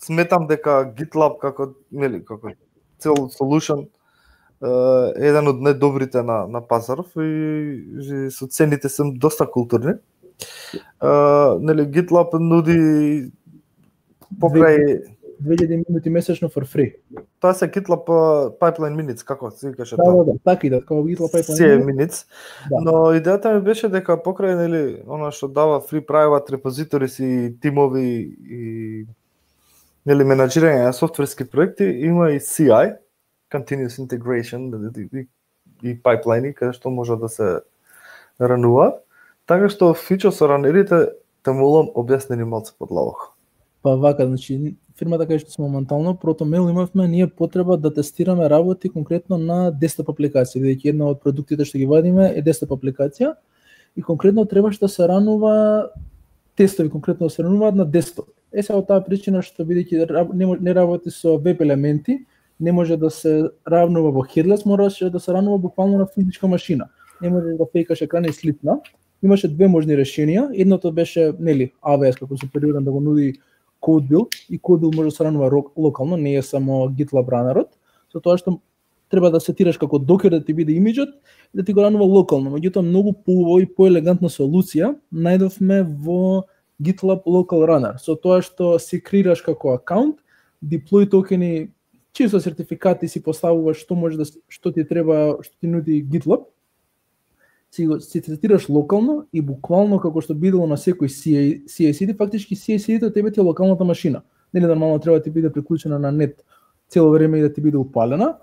сметам 0.00 0.46
дека 0.46 0.92
GitLab 0.96 1.38
како 1.40 1.72
нели 1.92 2.24
како 2.24 2.52
цел 3.00 3.30
solution 3.32 3.86
е 4.60 5.28
еден 5.30 5.48
од 5.48 5.62
најдобрите 5.64 6.20
на 6.24 6.44
на 6.46 6.60
пазаров 6.60 7.16
и, 7.16 7.30
и 8.00 8.30
со 8.30 8.46
цените 8.46 8.88
се 8.88 9.02
доста 9.16 9.46
културни. 9.46 9.96
Е, 9.96 11.08
нели 11.60 11.88
GitLab 11.88 12.36
нуди 12.38 13.32
покрај 14.40 15.00
2000 15.40 15.84
минути 15.88 16.10
месечно 16.10 16.48
for 16.48 16.64
free. 16.64 16.94
тоа 17.40 17.54
се 17.54 17.68
GitLab 17.68 18.04
е, 18.08 18.58
pipeline 18.60 18.96
minutes 18.96 19.24
како 19.24 19.50
се 19.50 19.70
викаше 19.70 19.96
Да, 19.96 20.04
тоа. 20.04 20.24
да, 20.24 20.32
да, 20.32 20.38
така 20.44 20.66
и 20.66 20.70
да, 20.70 20.80
како 20.80 20.94
GitLab 20.94 21.32
Pipeline. 21.34 21.74
Е 21.74 21.84
minutes. 21.84 22.26
Да. 22.70 22.80
Но 22.80 22.92
идејата 23.16 23.54
ми 23.54 23.60
беше 23.60 23.88
дека 23.88 24.16
покрај 24.16 24.56
нели 24.56 25.02
она 25.08 25.30
што 25.30 25.48
дава 25.48 25.80
free 25.80 26.04
private 26.06 26.50
repositories 26.50 27.20
и 27.24 27.60
тимови 27.60 28.36
и 28.48 29.06
нели 30.06 30.24
менаџирање 30.24 30.84
на 30.84 30.92
софтверски 30.92 31.44
проекти 31.44 31.84
има 31.84 32.30
и 32.30 32.40
CI, 32.40 32.96
continuous 33.52 33.98
integration 33.98 34.70
и, 34.96 35.08
и, 35.20 35.26
и 35.90 36.02
пайплайни 36.02 36.54
каде 36.54 36.72
што 36.72 36.90
може 36.90 37.16
да 37.16 37.28
се 37.28 37.60
ранува. 38.40 39.00
Така 39.46 39.68
што 39.68 39.94
фичо 39.94 40.30
со 40.32 40.46
ранерите 40.48 41.08
те 41.42 41.50
молам 41.52 41.88
објаснени 41.96 42.44
малце 42.44 42.72
подлабоко. 42.78 43.29
Па 43.82 43.96
вака, 43.96 44.26
значи 44.26 44.76
фирмата 44.98 45.24
кај 45.24 45.40
што 45.40 45.54
сме 45.54 45.64
моментално 45.64 46.12
протомел 46.20 46.68
имавме 46.68 47.06
ние 47.08 47.26
потреба 47.26 47.78
да 47.80 47.92
тестираме 47.94 48.50
работи 48.50 48.88
конкретно 48.88 49.38
на 49.38 49.70
десктоп 49.70 50.10
апликација, 50.12 50.60
бидејќи 50.60 50.92
една 50.92 51.08
од 51.14 51.22
продуктите 51.22 51.64
што 51.64 51.80
ги 51.80 51.88
вадиме 51.88 52.28
е 52.36 52.42
десктоп 52.44 52.74
апликација 52.76 53.34
и 53.96 54.02
конкретно 54.02 54.44
требаше 54.44 54.80
да 54.80 54.88
се 54.88 55.08
ранува 55.08 55.88
тестови 56.56 56.90
конкретно 56.90 57.26
да 57.26 57.30
се 57.30 57.42
рануваат 57.42 57.74
на 57.74 57.86
десктоп. 57.86 58.28
Е 58.52 58.62
сега 58.62 58.78
од 58.82 58.88
таа 58.90 59.00
причина 59.00 59.40
што 59.42 59.64
бидејќи 59.64 60.34
не, 60.34 60.46
не 60.60 60.74
работи 60.74 61.10
со 61.10 61.38
веб 61.38 61.62
елементи, 61.64 62.20
не 62.60 62.72
може 62.72 62.96
да 63.00 63.10
се 63.10 63.48
равнува 63.64 64.12
во 64.12 64.24
headless, 64.28 64.66
мораше 64.66 65.10
да 65.10 65.20
се 65.20 65.32
ранува 65.32 65.58
буквално 65.58 65.98
на 65.98 66.06
физичка 66.06 66.48
машина. 66.48 66.90
Не 67.22 67.30
може 67.30 67.56
да 67.56 67.66
фейкаш 67.72 68.02
екран 68.02 68.24
и 68.24 68.32
слитна. 68.32 68.80
Имаше 69.22 69.48
две 69.48 69.68
можни 69.68 69.96
решенија. 69.96 70.50
Едното 70.52 70.92
беше, 70.92 71.32
нели, 71.38 71.72
AWS 71.80 72.18
како 72.20 72.36
се 72.36 72.48
периоден 72.52 72.84
да 72.84 72.92
го 72.92 73.00
нуди 73.00 73.38
CodeBuild 73.82 74.50
и 74.50 74.60
CodeBuild 74.60 74.96
може 74.96 75.08
да 75.08 75.16
се 75.16 75.24
ранува 75.24 75.62
локално, 75.76 76.16
не 76.16 76.34
е 76.34 76.42
само 76.42 76.88
GitLab 76.88 77.28
runner 77.28 77.66
со 78.10 78.20
тоа 78.20 78.38
што 78.38 78.58
треба 79.10 79.30
да 79.30 79.40
сетираш 79.42 79.78
како 79.78 79.98
докер 79.98 80.30
да 80.30 80.44
ти 80.44 80.54
биде 80.54 80.72
имиджот 80.78 81.10
и 81.54 81.58
да 81.58 81.64
ти 81.64 81.72
го 81.72 81.82
ранува 81.82 82.04
локално. 82.04 82.50
Меѓутоа 82.54 82.82
многу 82.86 83.12
поубаво 83.12 83.60
и 83.62 83.66
поелегантна 83.66 84.30
солуција 84.30 84.94
најдовме 85.10 85.82
во 85.82 86.46
GitLab 86.82 87.26
Local 87.26 87.66
Runner. 87.66 87.98
Со 87.98 88.14
тоа 88.14 88.42
што 88.42 88.78
си 88.78 89.00
креираш 89.02 89.42
како 89.42 89.74
акаунт, 89.74 90.18
deploy 90.62 91.08
токени 91.10 91.70
чисто 92.12 92.40
сертификати 92.40 93.08
си 93.08 93.22
поставуваш 93.22 93.82
што 93.82 93.94
може 93.94 94.18
да 94.18 94.26
што 94.48 94.72
ти 94.72 94.86
треба, 94.86 95.38
што 95.42 95.54
ти 95.60 95.66
нуди 95.66 96.04
GitLab. 96.04 96.46
Си 97.70 97.86
го 97.86 98.00
си 98.00 98.20
третираш 98.22 98.68
локално 98.68 99.26
и 99.32 99.40
буквално 99.40 100.00
како 100.02 100.20
што 100.20 100.34
бидело 100.34 100.66
на 100.66 100.74
секој 100.74 101.06
CI, 101.06 101.64
CI/CD, 101.70 102.16
фактички 102.18 102.56
CICD-то 102.56 103.12
тебе 103.12 103.30
ти 103.30 103.40
е 103.40 103.42
локалната 103.42 103.84
машина. 103.84 104.22
Нели 104.54 104.66
нормално 104.66 104.98
треба 104.98 105.18
да 105.18 105.22
ти 105.22 105.30
биде 105.30 105.52
приклучена 105.52 105.98
на 105.98 106.12
нет 106.12 106.44
цело 106.88 107.10
време 107.10 107.38
и 107.38 107.42
да 107.42 107.52
ти 107.52 107.60
биде 107.60 107.76
упалена. 107.76 108.36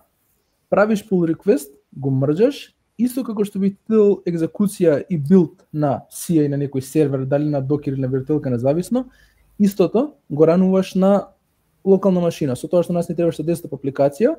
Правиш 0.70 1.04
pull 1.08 1.36
request, 1.36 1.72
го 1.98 2.12
мрджаш, 2.12 2.76
исто 2.98 3.24
како 3.24 3.44
што 3.44 3.60
би 3.60 3.76
тил 3.88 4.24
екзекуција 4.26 5.04
и 5.10 5.18
билд 5.18 5.68
на 5.74 6.08
CI 6.08 6.48
на 6.48 6.58
некој 6.58 6.80
сервер, 6.80 7.26
дали 7.26 7.46
на 7.50 7.62
Docker 7.62 7.94
или 7.94 8.02
на 8.02 8.08
виртуелка 8.08 8.50
независно, 8.50 9.10
истото 9.60 10.14
го 10.32 10.48
рануваш 10.48 10.96
на 10.96 11.28
локална 11.86 12.22
машина. 12.22 12.56
Со 12.56 12.68
тоа 12.68 12.84
што 12.84 12.94
нас 12.94 13.10
не 13.10 13.16
требаше 13.16 13.44
да 13.44 13.52
десктоп 13.52 13.76
апликација, 13.76 14.36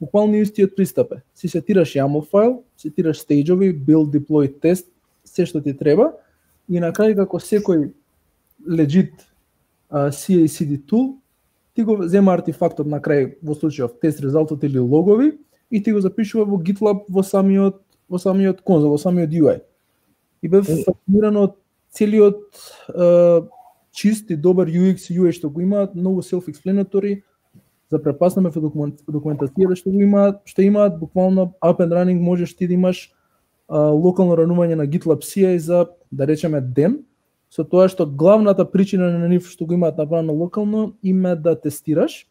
буквално 0.00 0.36
истиот 0.36 0.76
пристап 0.76 1.12
е. 1.12 1.22
Си 1.34 1.48
сетираш 1.48 1.94
YAML 1.94 2.24
файл, 2.28 2.62
сетираш 2.76 3.22
стејџови, 3.24 3.72
build, 3.72 4.12
deploy, 4.12 4.52
test, 4.60 4.90
се 5.24 5.46
што 5.46 5.60
ти 5.60 5.74
треба 5.76 6.12
и 6.68 6.80
на 6.80 6.92
крај 6.94 7.16
како 7.18 7.38
секој 7.42 7.90
legit 8.66 9.14
uh, 9.90 10.10
CI/CD 10.10 10.82
tool, 10.86 11.16
ти 11.74 11.84
го 11.84 12.08
зема 12.08 12.34
артефактот 12.34 12.86
на 12.86 13.00
крај 13.00 13.36
во 13.42 13.54
случајов 13.54 13.98
тест 14.00 14.20
резултат 14.24 14.62
или 14.64 14.78
логови 14.78 15.36
и 15.70 15.82
ти 15.82 15.92
го 15.92 16.00
запишува 16.00 16.44
во 16.44 16.58
GitLab 16.62 17.04
во 17.08 17.22
самиот 17.22 17.82
во 18.08 18.18
самиот 18.18 18.62
конзол, 18.62 18.94
во 18.94 18.98
самиот 18.98 19.30
UI. 19.30 19.60
И 20.42 20.48
бев 20.48 20.66
фасциниран 20.66 21.36
од 21.36 21.56
целиот 21.90 22.42
uh, 22.94 23.46
чист 23.92 24.30
и 24.30 24.36
добар 24.36 24.68
UX 24.68 25.10
и 25.10 25.18
UI 25.18 25.32
што 25.32 25.50
го 25.50 25.60
имаат, 25.60 25.94
многу 25.94 26.22
self-explanatory, 26.22 27.22
запрепаснаме 27.90 28.50
во 28.50 28.60
документ, 28.60 29.02
документацијата 29.06 29.76
што 29.78 29.90
го 29.90 30.00
имаат, 30.02 30.40
што 30.44 30.62
имаат 30.62 30.98
буквално 30.98 31.52
up 31.62 31.80
and 31.80 31.94
running 31.94 32.20
можеш 32.20 32.56
ти 32.56 32.66
да 32.66 32.74
имаш 32.74 33.12
а, 33.68 33.78
локално 33.90 34.36
ранување 34.36 34.74
на 34.74 34.86
GitLab 34.86 35.22
CI 35.22 35.56
за 35.56 35.86
да 36.10 36.26
речеме 36.26 36.60
ден, 36.60 37.04
со 37.50 37.64
тоа 37.64 37.88
што 37.88 38.06
главната 38.06 38.64
причина 38.64 39.10
на 39.18 39.28
нив 39.28 39.46
што 39.48 39.66
го 39.66 39.74
имаат 39.74 39.98
направено 39.98 40.34
локално 40.34 40.94
има 41.02 41.36
да 41.36 41.54
тестираш, 41.54 42.26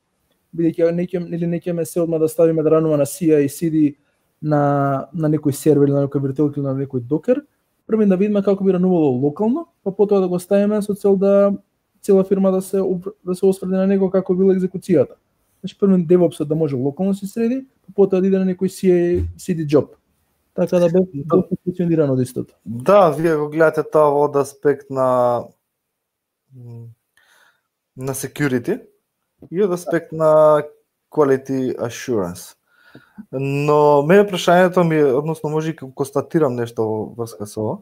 бидејќи 0.56 0.92
неќе 0.92 1.24
или 1.34 1.48
неќе 1.48 1.74
ме 1.74 1.86
се 1.86 2.02
одма 2.02 2.20
да 2.20 2.28
ставиме 2.28 2.64
да 2.64 2.78
ранува 2.78 2.98
на 2.98 3.06
CI 3.06 3.46
и 3.46 3.50
CD 3.50 3.96
на 4.42 5.08
на 5.14 5.30
некој 5.30 5.52
сервер 5.52 5.88
или 5.88 5.96
на 5.96 6.08
некој 6.08 6.22
виртуелка 6.22 6.60
или 6.60 6.68
на 6.68 6.76
некој 6.76 7.00
докер, 7.00 7.46
прво 7.88 8.06
да 8.06 8.18
видиме 8.18 8.44
како 8.44 8.64
би 8.64 8.74
ранувало 8.74 9.16
локално, 9.22 9.68
па 9.84 9.92
потоа 9.92 10.22
да 10.22 10.28
го 10.28 10.40
ставиме 10.40 10.82
со 10.82 10.94
цел 10.96 11.16
да 11.16 11.54
цела 12.02 12.24
фирма 12.24 12.52
да 12.52 12.62
се 12.62 12.82
да 13.26 13.36
се 13.36 13.46
осврди 13.46 13.74
на 13.74 13.88
него 13.88 14.10
како 14.10 14.36
била 14.36 14.54
екзекуцијата. 14.54 15.16
Значи 15.66 15.78
прво 15.78 15.98
DevOps 15.98 16.46
да 16.46 16.56
може 16.56 16.76
локално 16.76 17.12
да 17.12 17.18
се 17.18 17.28
среди, 17.28 17.66
па 17.88 17.94
потоа 17.94 18.22
да 18.22 18.28
иде 18.28 18.38
на 18.38 18.46
некој 18.46 18.70
CI 18.70 19.26
CD 19.34 19.66
job. 19.66 19.98
Така 20.54 20.78
да 20.78 20.90
бе 20.94 21.02
доста 21.26 21.58
функционирано 21.66 22.14
од 22.14 22.22
истото. 22.22 22.54
Да, 22.66 23.10
вие 23.10 23.34
го 23.34 23.50
гледате 23.50 23.82
тоа 23.82 24.14
од 24.14 24.38
аспект 24.38 24.94
на 24.94 25.50
на 27.98 28.14
security 28.14 28.78
и 29.50 29.64
од 29.66 29.74
аспект 29.74 30.14
на 30.14 30.62
quality 31.10 31.74
assurance. 31.82 32.54
Но 33.34 34.06
мене 34.06 34.30
прашањето 34.30 34.86
ми 34.86 35.02
е, 35.02 35.18
односно 35.18 35.50
може 35.50 35.74
и 35.74 35.76
констатирам 35.76 36.54
нешто 36.54 36.86
во 36.86 37.02
врска 37.18 37.50
со 37.50 37.62
ова. 37.62 37.78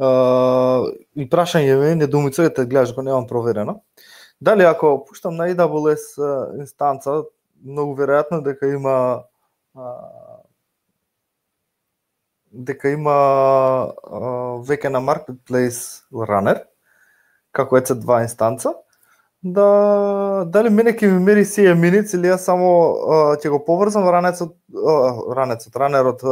Uh, 0.00 0.88
и 1.14 1.28
прашање 1.28 1.76
ми 1.76 1.92
е, 1.92 1.96
недоумица 2.00 2.48
е 2.48 2.54
те 2.54 2.64
гледаш 2.64 2.96
го 2.96 3.04
немам 3.04 3.28
проверено. 3.28 3.82
Дали 4.40 4.62
ако 4.62 5.04
пуштам 5.08 5.36
на 5.36 5.48
AWS 5.48 6.18
инстанца, 6.60 7.22
многу 7.64 7.94
веројатно 7.96 8.42
дека 8.44 8.68
има 8.68 9.24
дека 12.54 12.90
има 12.94 13.16
веќе 14.68 14.92
на 14.94 15.00
Marketplace 15.02 16.04
Runner, 16.12 16.62
како 17.52 17.78
EC2 17.78 18.22
инстанца, 18.22 18.74
да 19.44 20.44
дали 20.48 20.70
мене 20.70 20.94
ќе 20.96 21.10
ми 21.12 21.20
мери 21.20 21.44
сие 21.44 21.74
минути 21.74 22.16
или 22.16 22.30
јас 22.30 22.46
само 22.48 22.68
uh, 22.96 23.34
ќе 23.36 23.50
го 23.52 23.58
поврзам 23.64 24.06
ранецот 24.08 24.54
ранецот 25.36 25.76
ранерот 25.76 26.22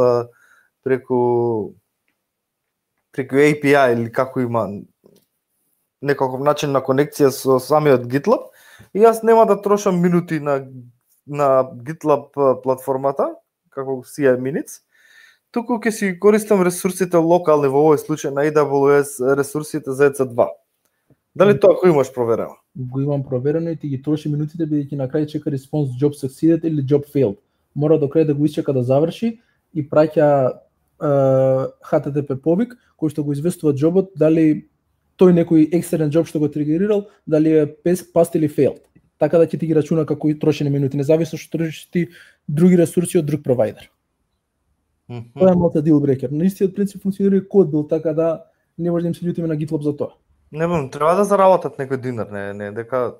преку 0.83 1.19
преку 3.13 3.35
API 3.35 3.93
или 3.93 4.11
како 4.11 4.41
има 4.41 4.65
некаков 6.03 6.43
начин 6.43 6.71
на 6.75 6.81
конекција 6.83 7.31
со 7.31 7.59
самиот 7.59 8.05
GitLab 8.11 8.51
и 8.93 9.01
јас 9.01 9.23
нема 9.23 9.45
да 9.49 9.55
трошам 9.61 10.01
минути 10.01 10.39
на 10.39 10.61
на 11.25 11.63
GitLab 11.87 12.29
платформата 12.63 13.31
како 13.73 14.01
CI 14.05 14.35
Minutes, 14.37 14.81
туку 15.53 15.79
ќе 15.81 15.91
си 15.91 16.11
користам 16.19 16.63
ресурсите 16.65 17.17
локални 17.17 17.69
во 17.71 17.87
овој 17.87 18.01
случај 18.01 18.33
на 18.35 18.45
AWS 18.49 19.35
ресурсите 19.39 19.93
за 19.93 20.11
EC2. 20.11 20.47
Дали 21.35 21.57
тоа 21.59 21.79
го 21.79 21.87
имаш 21.89 22.11
проверено? 22.13 22.57
Го 22.75 23.01
имам 23.01 23.23
проверено 23.23 23.69
и 23.69 23.77
ти 23.77 23.89
ги 23.89 24.01
троши 24.01 24.29
минутите 24.29 24.67
бидејќи 24.69 24.99
на 24.99 25.07
крај 25.09 25.25
чека 25.31 25.49
респонс 25.49 25.95
job 26.01 26.13
succeeded 26.13 26.65
или 26.65 26.85
job 26.85 27.07
failed. 27.09 27.39
Мора 27.75 27.97
до 27.97 28.07
крај 28.07 28.27
да 28.29 28.33
го 28.37 28.45
исчека 28.45 28.73
да 28.73 28.83
заврши 28.83 29.39
и 29.73 29.81
праќа 29.81 30.27
uh, 31.01 31.71
HTTP 31.89 32.37
повик 32.37 32.77
кој 33.01 33.09
што 33.09 33.23
го 33.23 33.33
известува 33.33 33.73
джобот 33.73 34.13
дали 34.15 34.69
тој 35.19 35.35
некој 35.39 35.69
екстерен 35.77 36.09
джоб 36.09 36.27
што 36.27 36.39
го 36.39 36.49
тригерирал 36.49 37.07
дали 37.27 37.57
е 37.63 37.67
past 37.85 38.35
или 38.35 38.49
failed. 38.49 38.81
Така 39.19 39.37
да 39.37 39.47
ќе 39.47 39.59
ти 39.59 39.67
ги 39.67 39.75
рачуна 39.75 40.05
како 40.05 40.29
и 40.29 40.39
трошени 40.39 40.69
минути, 40.69 40.97
независно 40.97 41.37
што 41.37 41.57
трошиш 41.57 41.85
ти 41.91 42.07
други 42.47 42.77
ресурси 42.77 43.19
од 43.19 43.25
друг 43.25 43.43
провайдер. 43.43 43.89
Тоа 45.07 45.51
е 45.51 45.55
малку 45.55 45.81
deal 45.83 45.99
breaker. 46.01 46.31
На 46.31 46.45
истиот 46.45 46.75
принцип 46.75 47.03
функционира 47.03 47.37
и 47.37 47.47
код 47.47 47.71
бил, 47.71 47.87
така 47.87 48.13
да 48.13 48.43
не 48.77 48.91
може 48.91 49.03
да 49.03 49.07
им 49.07 49.15
се 49.15 49.25
љутиме 49.25 49.47
на 49.47 49.57
GitLab 49.57 49.81
за 49.83 49.95
тоа. 49.97 50.15
Не 50.51 50.67
бам, 50.67 50.89
треба 50.89 51.15
да 51.15 51.25
заработат 51.25 51.77
некој 51.77 52.01
динар, 52.01 52.29
не, 52.31 52.53
не, 52.53 52.71
дека 52.71 53.15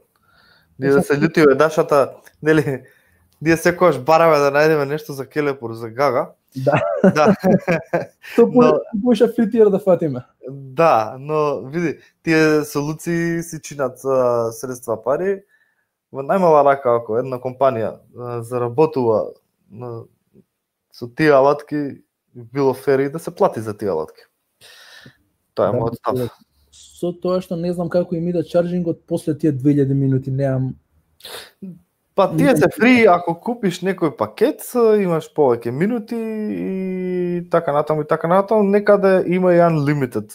ние 0.79 0.91
да 0.91 1.01
се 1.01 1.17
љутиме 1.17 1.55
дашата, 1.57 2.13
нели, 2.41 2.83
ние 3.41 3.57
секогаш 3.57 3.99
бараме 3.99 4.37
да 4.37 4.51
најдеме 4.53 4.85
нешто 4.89 5.13
за 5.13 5.25
Келепур, 5.25 5.73
за 5.73 5.89
Гага. 5.89 6.33
Да. 6.55 6.77
Да. 7.03 7.35
Тоа 8.35 8.51
по 8.51 8.79
поиша 9.03 9.27
фритиер 9.27 9.69
да 9.69 9.79
фатиме. 9.79 10.23
Да, 10.49 11.15
но 11.19 11.61
види, 11.61 11.99
тие 12.23 12.65
солуции 12.65 13.43
си 13.43 13.61
чинат 13.61 13.99
а, 14.05 14.51
средства 14.51 14.97
пари, 15.03 15.43
во 16.13 16.21
најмала 16.21 16.63
рака 16.65 16.97
ако 16.99 17.17
една 17.17 17.39
компанија 17.41 17.97
а, 17.97 18.41
заработува 18.43 19.33
со 20.93 21.07
тие 21.07 21.33
алатки, 21.33 22.03
било 22.35 22.73
фер 22.73 22.99
и 22.99 23.09
да 23.09 23.19
се 23.19 23.35
плати 23.35 23.61
за 23.61 23.77
тие 23.77 23.89
алатки. 23.89 24.21
Тоа 25.55 25.69
е 25.69 25.71
Да, 25.71 25.77
мојот 25.79 25.97
став. 25.97 26.39
Со 26.73 27.13
тоа 27.13 27.41
што 27.41 27.55
не 27.55 27.73
знам 27.73 27.89
како 27.89 28.15
им 28.15 28.27
иде 28.29 28.43
чарджингот 28.43 29.05
после 29.07 29.37
тие 29.37 29.53
2000 29.53 29.93
минути, 29.93 30.31
немам 30.31 30.75
Па 32.15 32.27
тие 32.37 32.55
се 32.55 32.69
фри 32.69 33.05
ако 33.09 33.33
купиш 33.41 33.81
некој 33.81 34.13
пакет, 34.17 34.61
имаш 35.01 35.31
повеќе 35.33 35.71
минути 35.73 36.17
и 36.17 37.49
така 37.49 37.73
натаму 37.73 38.05
и 38.05 38.07
така 38.07 38.27
натаму, 38.27 38.63
некаде 38.63 39.23
има 39.27 39.53
и 39.53 39.57
unlimited. 39.57 40.29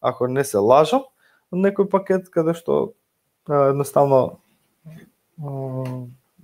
Ако 0.00 0.28
не 0.28 0.44
се 0.44 0.58
лажам, 0.58 1.06
некој 1.52 1.88
пакет 1.88 2.28
каде 2.28 2.52
што 2.54 2.92
едноставно 3.48 4.40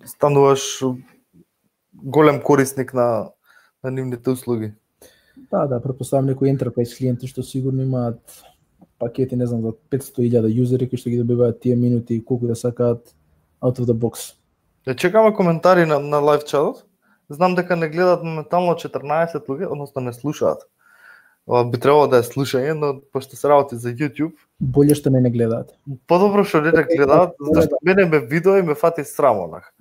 стануваш 0.05 0.85
голем 1.93 2.41
корисник 2.41 2.95
на 2.95 3.31
на 3.85 3.91
нивните 3.91 4.31
услуги. 4.31 4.73
Да, 5.51 5.67
да, 5.67 5.83
претпоставам 5.83 6.27
некои 6.27 6.51
enterprise 6.51 6.97
клиенти 6.99 7.29
што 7.29 7.43
сигурно 7.43 7.83
имаат 7.83 8.21
пакети, 8.99 9.37
не 9.37 9.47
знам, 9.47 9.63
за 9.63 9.73
500.000 9.93 10.49
юзери 10.49 10.89
кои 10.89 10.99
што 10.99 11.11
ги 11.11 11.21
добиваат 11.21 11.61
тие 11.61 11.77
минути 11.77 12.17
и 12.17 12.25
колку 12.25 12.47
да 12.47 12.57
сакаат 12.57 13.15
out 13.63 13.79
of 13.79 13.87
the 13.87 13.95
box. 13.95 14.38
Ја 14.89 14.95
чекаме 14.97 15.35
коментари 15.37 15.85
на, 15.85 15.99
на 16.01 16.19
лайв 16.25 16.47
чатот. 16.49 16.85
Знам 17.29 17.55
дека 17.55 17.77
не 17.77 17.91
гледаат 17.93 18.23
моментално 18.25 18.73
14 18.73 19.45
луѓе, 19.45 19.69
односно 19.69 20.01
не 20.01 20.13
слушаат. 20.17 20.65
Ова 21.49 21.65
би 21.65 21.81
требало 21.81 22.07
да 22.09 22.21
е 22.21 22.25
слушање, 22.25 22.73
но 22.73 22.95
пошто 23.13 23.37
се 23.37 23.49
работи 23.49 23.77
за 23.77 23.93
YouTube, 23.93 24.33
Боле 24.61 24.97
што 24.97 25.11
не 25.13 25.21
не 25.21 25.31
гледаат. 25.31 25.77
подобро 26.09 26.45
што 26.45 26.61
не 26.61 26.73
гледаат, 26.73 27.37
зашто 27.41 27.77
мене 27.85 28.05
ме 28.05 28.21
видео 28.21 28.57
и 28.57 28.63
ме 28.63 28.75
фати 28.75 29.05
срамо 29.05 29.45
онак. 29.45 29.73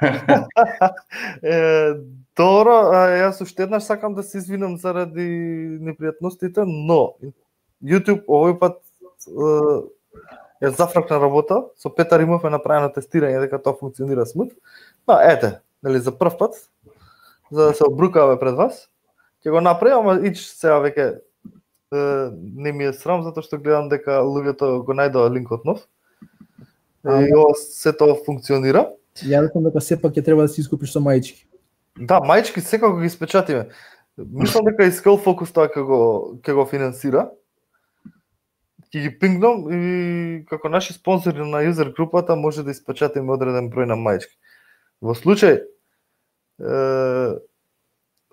е, 1.42 1.94
добро, 2.36 2.76
јас 3.14 3.42
уште 3.42 3.62
еднаш 3.62 3.82
сакам 3.82 4.14
да 4.14 4.22
се 4.22 4.38
извинам 4.38 4.76
заради 4.76 5.26
непријатностите, 5.82 6.66
но 6.66 7.14
YouTube 7.82 8.26
овој 8.26 8.58
пат 8.58 8.78
е, 9.26 9.86
ја 10.62 10.72
зафракна 10.74 11.20
работа, 11.20 11.62
со 11.76 11.90
Петар 11.90 12.20
Имов 12.20 12.44
е 12.44 12.50
направено 12.50 12.90
тестирање 12.94 13.40
дека 13.44 13.60
тоа 13.62 13.78
функционира 13.78 14.26
смут. 14.26 14.52
Па 15.06 15.20
ете, 15.24 15.58
нели 15.82 16.00
за 16.00 16.12
прв 16.12 16.38
пат, 16.38 16.58
за 17.50 17.70
да 17.70 17.74
се 17.74 17.86
обрукаваме 17.86 18.38
пред 18.40 18.54
вас, 18.54 18.88
ќе 19.44 19.54
го 19.54 19.60
направам, 19.60 20.08
ама 20.08 20.26
ич 20.26 20.42
сега 20.42 20.80
веќе 20.82 21.06
е, 21.92 22.30
не 22.32 22.72
ми 22.72 22.90
е 22.90 22.92
срам 22.92 23.22
затоа 23.22 23.46
што 23.46 23.60
гледам 23.60 23.88
дека 23.88 24.20
луѓето 24.26 24.82
го 24.84 24.96
најдоа 24.96 25.30
линкот 25.32 25.64
нов. 25.64 25.86
И 27.08 27.34
ова 27.34 27.54
се 27.54 27.92
тоа 27.96 28.18
функционира. 28.26 28.88
Ја 29.22 29.44
рекам 29.46 29.64
дека 29.64 29.80
сепак 29.80 30.12
ќе 30.14 30.24
треба 30.24 30.44
да 30.44 30.52
се 30.52 30.60
искупиш 30.60 30.92
со 30.92 31.00
мајчки. 31.00 31.46
Да, 31.98 32.20
мајчки 32.20 32.60
секако 32.60 32.98
ги 33.00 33.06
испечатиме. 33.06 33.68
Мислам 34.18 34.66
дека 34.66 34.86
и 34.86 34.92
Skull 34.94 35.18
Focus 35.22 35.54
тоа 35.54 35.70
ќе 35.70 35.82
го 35.86 36.00
ќе 36.42 36.54
го 36.54 36.66
финансира. 36.66 37.28
Ќе 38.88 39.02
ги 39.04 39.10
пингнам 39.20 39.66
и 39.72 40.44
како 40.48 40.70
наши 40.72 40.94
спонзори 40.96 41.44
на 41.44 41.60
юзер 41.66 41.92
групата 41.96 42.36
може 42.36 42.64
да 42.64 42.72
испечатиме 42.72 43.34
одреден 43.34 43.68
број 43.72 43.90
на 43.90 43.98
мајчки. 44.00 44.32
Во 45.04 45.12
случај 45.14 45.60
е, 45.60 46.78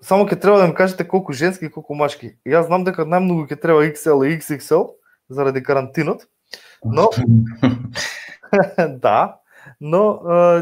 само 0.02 0.24
ќе 0.24 0.40
треба 0.40 0.62
да 0.62 0.68
ми 0.70 0.74
кажете 0.74 1.04
колку 1.08 1.36
женски 1.36 1.68
и 1.68 1.72
колку 1.72 1.94
машки. 1.94 2.36
Јас 2.48 2.70
знам 2.70 2.88
дека 2.88 3.04
најмногу 3.04 3.46
ќе 3.50 3.60
треба 3.60 3.84
XL 3.84 4.24
и 4.24 4.38
XXL 4.40 4.88
заради 5.28 5.62
карантинот, 5.62 6.24
но 6.84 7.10
да, 9.04 9.40
но 9.80 10.02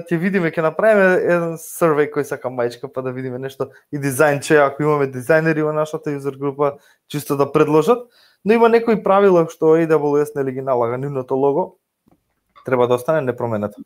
ќе 0.09 0.19
видиме, 0.21 0.51
ќе 0.55 0.65
направиме 0.65 1.09
еден 1.21 1.57
survey 1.61 2.09
кој 2.13 2.27
сака 2.29 2.51
мајчка, 2.53 2.89
па 2.93 3.05
да 3.05 3.13
видиме 3.15 3.39
нешто 3.43 3.71
и 3.93 4.01
дизајн 4.01 4.41
че 4.43 4.61
ако 4.65 4.83
имаме 4.83 5.11
дизајнери 5.13 5.65
во 5.67 5.75
нашата 5.77 6.15
юзер 6.15 6.39
група, 6.41 6.77
чисто 7.09 7.37
да 7.37 7.51
предложат, 7.51 8.07
но 8.45 8.53
има 8.53 8.69
некои 8.69 9.03
правила 9.03 9.47
што 9.51 9.77
AWS 9.77 10.37
нели 10.37 10.53
ги 10.53 10.63
налага 10.63 10.99
нивното 10.99 11.37
лого, 11.37 11.77
треба 12.65 12.89
да 12.89 12.95
остане 12.95 13.21
непроменето 13.21 13.81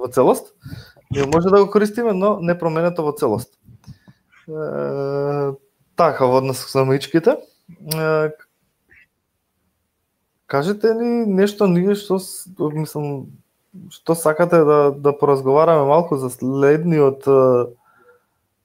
во 0.00 0.08
целост. 0.08 0.54
Ние 1.10 1.26
може 1.26 1.48
да 1.48 1.64
го 1.64 1.70
користиме, 1.70 2.12
но 2.12 2.40
непроменето 2.40 3.04
во 3.04 3.12
целост. 3.12 3.54
Е, 4.48 5.52
така, 5.96 6.26
во 6.26 6.40
однос 6.40 6.64
со 6.68 6.84
мајчките. 6.84 7.36
Е, 7.94 8.32
кажете 10.46 10.94
ни 10.94 11.26
нешто 11.26 11.66
ние 11.66 11.96
што 11.96 12.20
мислам 12.58 13.32
што 13.90 14.14
сакате 14.14 14.60
да 14.64 14.92
да 14.92 15.16
поразговараме 15.18 15.88
малку 15.88 16.16
за 16.16 16.30
следниот 16.30 17.26
е, 17.26 17.40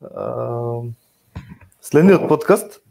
е, 0.04 0.25
следниот 1.82 2.28
подкаст. 2.28 2.82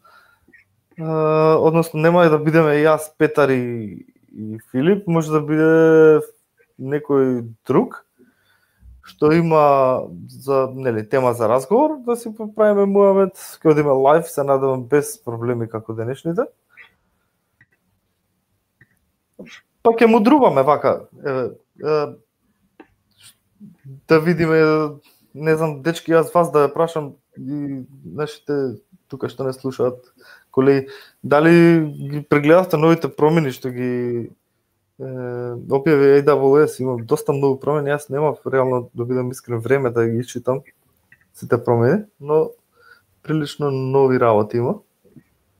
Односно 0.98 2.00
нема 2.02 2.26
да 2.30 2.38
бидеме 2.38 2.80
јас, 2.82 3.10
Петар 3.18 3.50
и, 3.54 4.06
и 4.34 4.58
Филип, 4.70 5.06
може 5.06 5.32
да 5.32 5.40
биде 5.40 6.20
некој 6.78 7.46
друг 7.66 8.04
што 9.08 9.32
има 9.32 10.04
за 10.28 10.68
нели 10.74 11.08
тема 11.08 11.32
за 11.34 11.48
разговор, 11.48 11.96
да 12.04 12.16
си 12.16 12.28
поправиме 12.34 12.84
муавет, 12.86 13.40
ќе 13.62 13.72
одиме 13.72 13.94
лайв, 13.96 14.28
се 14.28 14.44
надевам 14.44 14.84
без 14.84 15.16
проблеми 15.24 15.68
како 15.68 15.96
денешните. 15.96 16.44
Па 19.82 19.94
ќе 19.96 20.10
мудруваме 20.12 20.64
вака, 20.66 21.08
еве, 21.24 21.44
е, 21.80 21.96
да 24.12 24.20
видиме, 24.20 24.60
не 25.34 25.56
знам, 25.56 25.80
дечки, 25.82 26.12
јас 26.12 26.34
вас 26.34 26.52
да 26.52 26.66
ја 26.66 26.74
прашам 26.74 27.14
и 27.38 27.80
нашите 28.04 28.76
тука 29.08 29.32
што 29.32 29.48
не 29.48 29.56
слушаат 29.56 30.04
колеги, 30.58 30.88
дали 31.24 31.52
ги 32.10 32.22
прегледавте 32.22 32.80
новите 32.80 33.08
промени 33.08 33.54
што 33.54 33.70
ги 33.70 33.92
е, 34.98 35.08
објави 35.70 36.18
AWS, 36.18 36.80
има 36.82 36.96
доста 36.98 37.36
многу 37.36 37.60
промени, 37.62 37.94
јас 37.94 38.10
немав 38.10 38.42
реално 38.42 38.88
да 38.94 39.06
бидам 39.06 39.30
искрен 39.30 39.62
време 39.62 39.94
да 39.94 40.06
ги 40.08 40.26
читам 40.26 40.60
сите 41.34 41.60
промени, 41.64 42.02
но 42.20 42.50
прилично 43.22 43.70
нови 43.70 44.20
работи 44.20 44.58
има. 44.58 44.80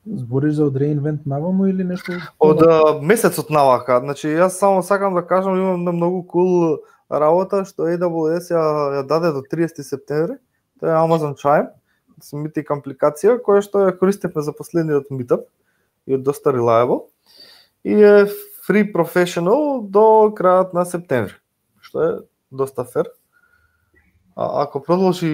Збориш 0.08 0.58
за 0.58 0.66
од 0.66 0.76
реинвент 0.80 1.26
наваму 1.26 1.68
или 1.68 1.84
нешто? 1.84 2.16
Од 2.40 2.62
а, 2.64 2.98
месецот 3.04 3.50
навака, 3.52 4.00
значи 4.02 4.30
јас 4.32 4.58
само 4.58 4.82
сакам 4.82 5.14
да 5.14 5.22
кажам 5.22 5.54
имам 5.54 5.84
на 5.84 5.92
многу 5.92 6.22
кул 6.26 6.78
работа 7.10 7.62
што 7.68 7.86
AWS 7.92 8.50
ја, 8.50 8.62
ја 8.98 9.02
даде 9.06 9.32
до 9.36 9.44
30 9.44 9.84
септември. 9.84 10.40
Тоа 10.80 10.94
е 10.94 11.00
Amazon 11.02 11.36
Chime, 11.36 11.68
Meeting 12.32 12.66
компликација 12.66 13.38
која 13.44 13.62
што 13.64 13.86
ја 13.86 13.94
користевме 13.98 14.42
за 14.42 14.52
последниот 14.52 15.10
meetup 15.10 15.46
и 16.06 16.14
е 16.14 16.18
доста 16.18 16.52
reliable. 16.52 17.06
И 17.84 17.94
е 17.94 18.26
free 18.68 18.86
professional 18.92 19.80
до 19.82 20.34
крајот 20.36 20.74
на 20.74 20.84
септември, 20.84 21.38
што 21.80 22.02
е 22.02 22.12
доста 22.50 22.84
фер. 22.84 23.08
А, 24.38 24.62
ако 24.62 24.82
продолжи 24.82 25.26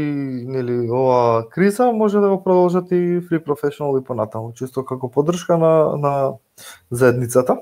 нели 0.47 0.91
ова 0.91 1.49
криза, 1.51 1.93
може 1.93 2.19
да 2.19 2.29
го 2.29 2.45
продолжат 2.45 2.91
и 2.91 3.21
Free 3.21 3.45
Professional 3.45 4.01
и 4.01 4.05
понатаму, 4.05 4.55
чисто 4.55 4.85
како 4.85 5.11
поддршка 5.11 5.59
на 5.59 5.97
на 5.97 6.33
заедницата. 6.91 7.59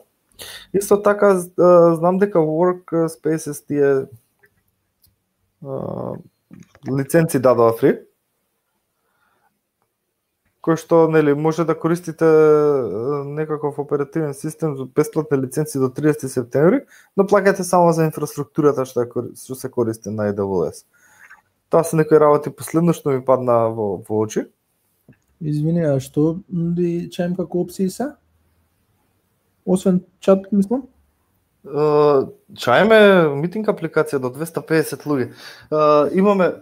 Исто 0.75 1.03
така 1.03 1.35
знам 1.99 2.19
дека 2.19 2.39
Workspaces 2.39 3.67
тие 3.67 4.07
лиценци 6.99 7.39
дадоа 7.39 7.73
фри, 7.73 7.99
кој 10.63 10.79
што 10.79 11.09
нели 11.11 11.35
може 11.35 11.65
да 11.67 11.75
користите 11.75 12.27
некаков 13.27 13.79
оперативен 13.83 14.35
систем 14.35 14.77
за 14.77 14.87
бесплатни 14.87 15.39
лиценци 15.39 15.79
до 15.79 15.91
30 15.91 16.27
септември, 16.31 16.85
но 17.17 17.27
плаќате 17.27 17.67
само 17.67 17.93
за 17.93 18.07
инфраструктурата 18.07 18.87
што, 18.87 19.05
што 19.35 19.59
се 19.59 19.69
користи 19.69 20.11
на 20.11 20.31
AWS. 20.31 20.85
Таа 21.69 21.83
се 21.85 21.97
некои 21.97 22.21
работи 22.23 22.55
последно 22.55 22.95
што 22.95 23.11
ми 23.11 23.25
падна 23.25 23.67
во, 23.75 23.97
во 24.07 24.23
очи. 24.23 24.47
Извини, 25.43 25.83
а 25.83 25.99
што 25.99 26.39
ви 26.49 27.11
чаем 27.11 27.35
како 27.35 27.67
опции 27.67 27.91
се? 27.91 28.13
Освен 29.67 30.05
чат, 30.21 30.47
мислам? 30.53 30.87
Uh, 31.63 32.31
чаеме 32.59 33.31
митинг 33.39 33.69
апликација 33.71 34.19
до 34.23 34.31
250 34.35 35.07
луѓе. 35.07 35.29
Uh, 35.71 36.11
имаме 36.15 36.53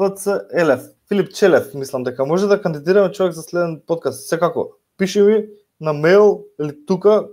ФЦ 0.00 0.26
Елев, 0.52 0.80
Филип 1.08 1.32
Челев, 1.34 1.74
мислам 1.74 2.04
дека 2.04 2.26
може 2.26 2.46
да 2.46 2.62
кандидираме 2.62 3.12
човек 3.12 3.32
за 3.32 3.42
следен 3.42 3.80
подкаст. 3.86 4.28
Секако, 4.28 4.72
пиши 4.96 5.22
ми 5.22 5.44
на 5.80 5.92
мејл 5.92 6.44
или 6.62 6.86
тука 6.86 7.28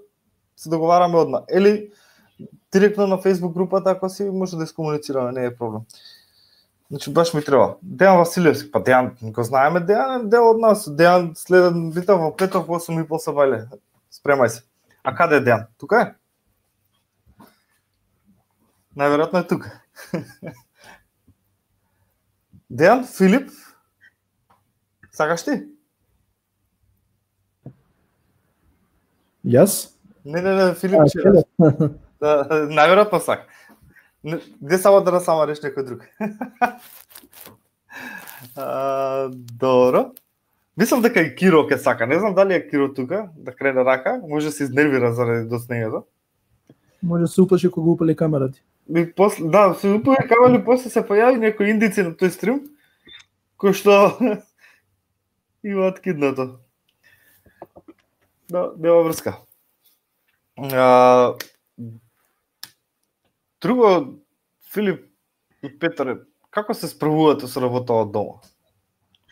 се 0.55 0.69
договараме 0.69 1.17
одма. 1.17 1.41
Или 1.53 1.91
директно 2.71 3.07
на 3.07 3.17
Facebook 3.17 3.53
групата, 3.53 3.89
ако 3.89 4.09
си 4.09 4.23
може 4.23 4.57
да 4.57 4.63
искомуницираме, 4.63 5.31
не 5.31 5.45
е 5.45 5.55
проблем. 5.55 5.81
Значи 6.91 7.13
баш 7.13 7.33
ми 7.33 7.43
треба. 7.43 7.75
Дејан 7.85 8.17
Василевски, 8.17 8.71
па 8.71 8.79
Дејан, 8.79 9.31
го 9.31 9.43
знаеме, 9.43 9.79
Дејан 9.79 10.25
е 10.25 10.29
дел 10.31 10.49
од 10.51 10.59
нас. 10.59 10.87
Дејан 10.87 11.33
следен 11.35 11.89
бита 11.91 12.15
во 12.15 12.31
петов 12.35 12.67
8 12.67 13.03
и 13.03 13.07
пол 13.07 13.19
сабајле. 13.19 13.65
Спремај 14.11 14.47
се. 14.47 14.63
А 15.03 15.15
каде 15.15 15.39
е 15.39 15.43
Дејан? 15.43 15.67
Тука 15.77 15.99
е? 16.01 16.07
Најверојатно 18.97 19.43
е 19.43 19.47
тука. 19.47 19.75
Дејан, 22.67 23.05
Филип, 23.07 23.47
сакаш 25.15 25.45
ти? 25.47 25.53
Јас? 29.47 29.93
Не, 30.27 30.41
не, 30.41 30.55
не, 30.57 30.73
Филип 30.75 30.99
а, 30.99 31.07
ще. 31.07 31.45
Да, 32.17 32.31
најверојатно 32.73 33.19
сак. 33.21 33.45
Где 34.25 34.77
само 34.81 35.03
да 35.05 35.19
само 35.21 35.45
реш 35.47 35.61
некој 35.63 35.85
друг. 35.85 36.03
а, 38.57 39.29
добро. 39.31 40.11
Мислам 40.77 41.05
дека 41.05 41.21
и 41.23 41.35
Киро 41.37 41.61
ќе 41.69 41.77
сака. 41.77 42.07
Не 42.09 42.19
знам 42.19 42.35
дали 42.35 42.57
е 42.57 42.63
Киро 42.67 42.89
тука, 42.93 43.29
да 43.37 43.53
крене 43.55 43.85
рака. 43.85 44.17
Може 44.27 44.51
се 44.51 44.63
изнервира 44.65 45.13
заради 45.13 45.47
доснењето. 45.47 46.03
Може 47.03 47.27
се 47.27 47.41
уплаши 47.41 47.71
кога 47.71 47.91
упали 47.91 48.15
камерата. 48.15 48.59
И 48.95 49.13
после, 49.15 49.49
да, 49.49 49.73
се 49.73 49.89
упали 49.89 50.27
камера 50.29 50.63
после 50.63 50.89
се 50.89 51.03
појави 51.03 51.41
некои 51.43 51.73
индици 51.73 52.05
на 52.07 52.13
тој 52.15 52.31
стрим, 52.31 52.61
кој 53.59 53.75
што 53.75 54.15
има 55.67 55.89
откиднато. 55.91 56.59
Да, 58.47 58.71
нема 58.79 59.03
врска. 59.03 59.35
А, 60.57 61.35
Друго, 63.61 64.19
Филип 64.71 65.03
и 65.63 65.71
Петар, 65.79 66.13
како 66.49 66.73
се 66.73 66.87
справувате 66.87 67.49
со 67.51 67.59
работа 67.59 67.95
од 67.97 68.13
дома? 68.13 68.39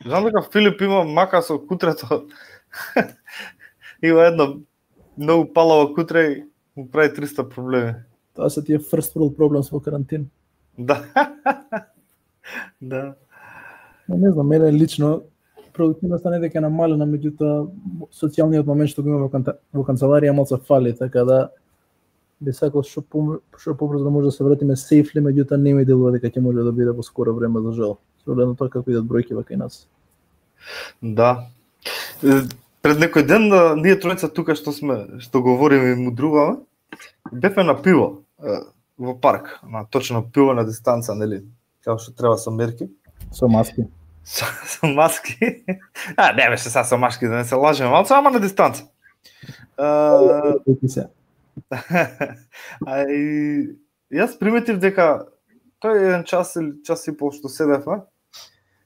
Знам 0.04 0.28
дека 0.28 0.44
Филип 0.52 0.82
има 0.82 1.04
мака 1.08 1.41
со 1.46 1.56
кутрето. 1.60 2.26
има 4.04 4.26
едно 4.28 4.48
многу 5.18 5.54
палаво 5.54 5.94
кутре 5.94 6.26
и 6.32 6.44
му 6.76 6.91
прави 6.91 7.10
300 7.15 7.50
проблеми. 7.50 7.94
Тоа 8.36 8.50
се 8.50 8.63
тие 8.63 8.80
first 8.80 9.15
world 9.15 9.36
problems 9.36 9.71
во 9.71 9.80
карантин. 9.80 10.30
Да. 10.78 11.06
да. 12.82 13.15
Но 14.08 14.17
не 14.17 14.32
знам, 14.32 14.48
мене 14.48 14.71
лично 14.71 15.21
продуктивноста 15.74 16.30
не 16.30 16.39
дека 16.39 16.62
намалена, 16.62 17.06
меѓутоа 17.08 17.67
социјалниот 18.15 18.67
момент 18.67 18.91
што 18.91 19.04
го 19.04 19.12
има 19.12 19.28
во 19.28 19.84
канцеларија 19.84 20.34
малку 20.36 20.58
фали, 20.58 20.93
така 20.95 21.24
да 21.26 21.39
би 22.39 22.54
сакал 22.54 22.84
што 22.84 23.02
по, 23.02 23.39
што 23.58 23.76
побрзо 23.76 24.04
да 24.04 24.12
може 24.12 24.32
да 24.32 24.32
се 24.32 24.43
вратиме 24.43 24.76
сейфли, 24.76 25.24
меѓутоа 25.24 25.58
не 25.58 25.74
ми 25.74 25.86
делува 25.86 26.12
дека 26.15 26.32
ќе 26.32 26.43
може 26.43 26.63
да 26.63 26.71
биде 26.71 26.91
во 26.91 27.04
скоро 27.04 27.34
време 27.34 27.62
за 27.62 27.71
жал. 27.71 27.98
Со 28.24 28.34
гледно 28.34 28.56
тоа 28.56 28.69
како 28.69 28.91
идат 28.91 29.08
бројки 29.08 29.36
вака 29.36 29.54
и 29.54 29.58
нас. 29.58 29.88
Да. 31.02 31.48
Пред 32.21 33.00
некој 33.00 33.26
ден 33.28 33.50
ние 33.82 33.95
тројца 34.00 34.32
тука 34.32 34.56
што 34.56 34.71
сме, 34.71 35.19
што 35.19 35.41
говориме 35.41 35.93
и 35.93 36.00
мудруваме, 36.00 36.60
бевме 37.32 37.63
на 37.63 37.76
пиво 37.82 38.25
во 38.97 39.15
парк, 39.19 39.60
на 39.63 39.86
точно 39.86 40.23
пиво 40.23 40.53
на 40.53 40.65
дистанца, 40.65 41.15
нели? 41.15 41.43
Како 41.84 41.99
што 42.01 42.15
треба 42.15 42.38
со 42.38 42.51
мерки. 42.51 42.89
Со 43.31 43.47
маски. 43.47 43.88
Со, 44.23 44.45
со 44.65 44.88
маски. 44.88 45.63
а, 46.17 46.34
не 46.34 46.49
беше 46.49 46.69
са 46.69 46.84
со 46.84 46.97
маски, 46.97 47.27
да 47.27 47.38
не 47.38 47.45
се 47.45 47.55
лажеме, 47.55 47.89
малку 47.89 48.13
ама 48.13 48.31
на 48.31 48.39
дистанца. 48.39 48.88
Uh, 49.77 50.55
а 52.88 53.01
и 53.12 53.75
јас 54.12 54.36
приметив 54.39 54.79
дека 54.79 55.27
тој 55.84 56.01
еден 56.01 56.23
час 56.27 56.55
или 56.60 56.71
час 56.88 57.08
и 57.08 57.13
пол 57.15 57.34
што 57.36 57.51
седевме, 57.51 58.01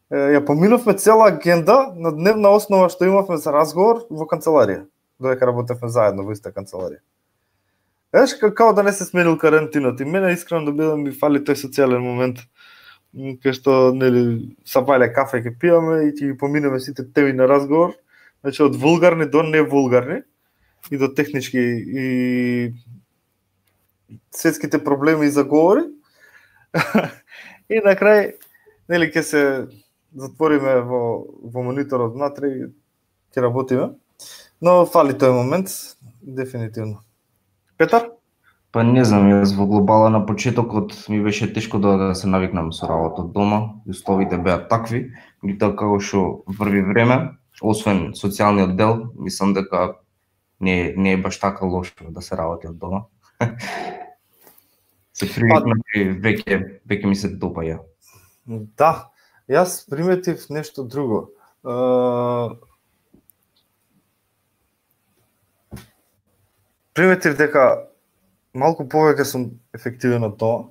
ја 0.09 0.41
поминувме 0.45 0.95
цела 0.97 1.29
агенда 1.29 1.93
на 1.95 2.11
дневна 2.15 2.55
основа 2.57 2.89
што 2.89 3.05
имавме 3.05 3.37
за 3.37 3.53
разговор 3.53 4.05
во 4.09 4.25
канцеларија, 4.29 4.87
додека 5.19 5.49
работевме 5.49 5.89
заедно 5.89 6.25
во 6.25 6.33
иста 6.33 6.53
канцеларија. 6.55 7.01
Знаеш, 8.09 8.33
како 8.41 8.71
да 8.73 8.83
не 8.83 8.91
се 8.93 9.05
сменил 9.05 9.37
карантинот 9.37 9.99
и 10.01 10.05
мене 10.05 10.31
искрено 10.33 10.65
да 10.65 10.71
бидам 10.73 11.03
ми 11.05 11.11
фали 11.13 11.43
тој 11.45 11.57
социјален 11.59 12.01
момент 12.01 12.39
кај 13.13 13.53
што 13.53 13.73
нели 13.93 14.55
са 14.65 14.81
бајле 14.85 15.11
кафе 15.13 15.43
ќе 15.45 15.53
пиеме 15.61 15.97
и 16.07 16.13
ќе 16.13 16.31
ги 16.31 16.37
поминеме 16.37 16.79
сите 16.81 17.05
теми 17.05 17.33
на 17.37 17.45
разговор, 17.49 17.93
значи 18.41 18.63
од 18.65 18.77
вулгарни 18.81 19.27
до 19.29 19.43
не 19.45 19.61
вулгарни 19.61 20.21
и 20.89 20.97
до 20.97 21.09
технички 21.13 21.59
и 21.59 22.73
светските 24.31 24.83
проблеми 24.83 25.27
и 25.27 25.29
заговори. 25.29 25.85
и 27.69 27.81
на 27.85 27.93
крај 27.93 28.33
нели 28.89 29.11
ќе 29.13 29.21
се 29.21 29.43
затвориме 30.17 30.79
во 30.81 31.03
во 31.45 31.65
мониторот 31.65 32.17
внатре 32.17 32.49
и 32.55 32.65
ќе 33.33 33.45
работиме. 33.45 33.91
Но 34.61 34.85
фали 34.89 35.13
тој 35.13 35.33
момент 35.33 35.69
дефинитивно. 36.21 37.03
Петар? 37.79 38.09
Па 38.75 38.81
не 38.83 39.05
знам, 39.07 39.29
јас 39.31 39.53
во 39.55 39.63
глобала 39.65 40.09
на 40.11 40.19
почетокот 40.27 40.91
ми 41.09 41.21
беше 41.23 41.47
тешко 41.55 41.79
да, 41.79 41.93
да 41.97 42.09
се 42.15 42.27
навикнам 42.27 42.73
со 42.75 42.89
работа 42.91 43.23
од 43.23 43.31
дома, 43.31 43.59
условите 43.87 44.37
беа 44.37 44.57
такви, 44.67 44.99
меѓутоа 45.39 45.77
како 45.79 46.01
што 46.03 46.23
врви 46.59 46.83
време, 46.89 47.17
освен 47.63 48.11
социјалниот 48.19 48.75
дел, 48.75 49.07
мислам 49.15 49.55
дека 49.55 49.95
не, 50.59 50.93
не 50.97 51.15
е 51.15 51.21
баш 51.23 51.39
така 51.39 51.65
лошо 51.65 52.11
да 52.11 52.21
се 52.21 52.35
работи 52.35 52.67
од 52.67 52.75
дома. 52.77 53.05
се 55.15 55.31
привикна 55.31 55.79
и 55.95 56.03
веќе 56.19 56.59
веќе 56.83 57.07
ми 57.07 57.15
се 57.15 57.31
допаја. 57.31 57.79
Да, 58.75 59.07
јас 59.47 59.85
приметив 59.87 60.49
нешто 60.51 60.83
друго. 60.83 61.29
Uh, 61.63 62.59
приметив 66.99 67.38
дека 67.39 67.65
малку 68.51 68.83
повеќе 68.91 69.23
сум 69.23 69.45
ефективен 69.75 70.25
од 70.27 70.35
тоа. 70.41 70.65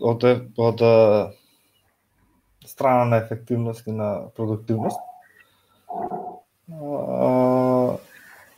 Од 0.00 0.24
од 0.56 0.84
страна 2.64 3.04
на 3.10 3.18
ефективност 3.20 3.86
и 3.86 3.92
на 3.92 4.30
продуктивност. 4.36 5.00
А, 6.70 7.98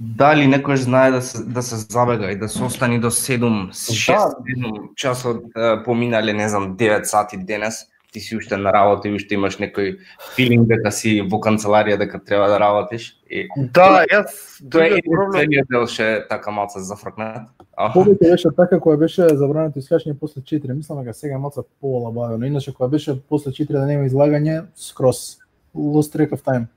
Дали 0.03 0.49
некој 0.51 0.81
знае 0.83 1.11
да 1.15 1.21
се, 1.23 1.45
да 1.47 1.63
се 1.63 1.77
забега 1.77 2.33
и 2.33 2.39
да 2.39 2.49
се 2.51 2.65
остани 2.67 2.99
до 3.01 3.11
7, 3.11 3.71
6-7 3.71 4.95
часот 4.99 5.45
е, 5.57 5.77
поминале, 5.85 6.33
не 6.33 6.49
знам, 6.49 6.73
9 6.77 7.05
сати 7.05 7.39
денес, 7.39 7.87
ти 8.13 8.21
си 8.21 8.37
уште 8.37 8.57
на 8.57 8.73
работа 8.73 9.09
и 9.09 9.15
уште 9.17 9.35
имаш 9.35 9.57
некој 9.57 9.97
филинг 10.37 10.69
дека 10.69 10.93
си 10.93 11.15
во 11.25 11.41
канцеларија 11.41 11.97
дека 11.99 12.21
треба 12.21 12.49
да 12.53 12.59
работиш. 12.61 13.07
И 13.25 13.47
да, 13.73 14.05
јас 14.05 14.37
тоа 14.69 14.85
е 14.85 14.99
единствениот 15.01 15.71
дел 15.73 15.87
ше 15.89 16.09
така 16.29 16.53
малце 16.53 16.85
зафркнат. 16.85 17.49
А, 17.73 17.89
Повеќе 17.95 18.35
беше 18.35 18.53
така 18.57 18.77
која 18.77 19.01
беше 19.01 19.31
забрането 19.41 19.81
искачање 19.81 20.19
после 20.21 20.45
4. 20.45 20.77
Мислам 20.77 21.01
дека 21.01 21.17
сега 21.17 21.41
е 21.41 21.41
малце 21.41 21.65
полабавено. 21.81 22.47
Иначе 22.47 22.77
која 22.77 22.91
беше 22.93 23.17
после 23.17 23.51
4 23.57 23.73
да 23.81 23.87
нема 23.89 24.05
излагање, 24.11 24.67
скрос. 24.77 25.41
Lost 25.75 26.13
track 26.13 26.37
of 26.37 26.45
time. 26.45 26.69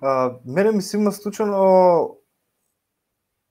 А, 0.00 0.32
мене 0.46 0.72
ми 0.72 0.82
се 0.82 0.96
има 0.96 1.12
случано 1.12 2.16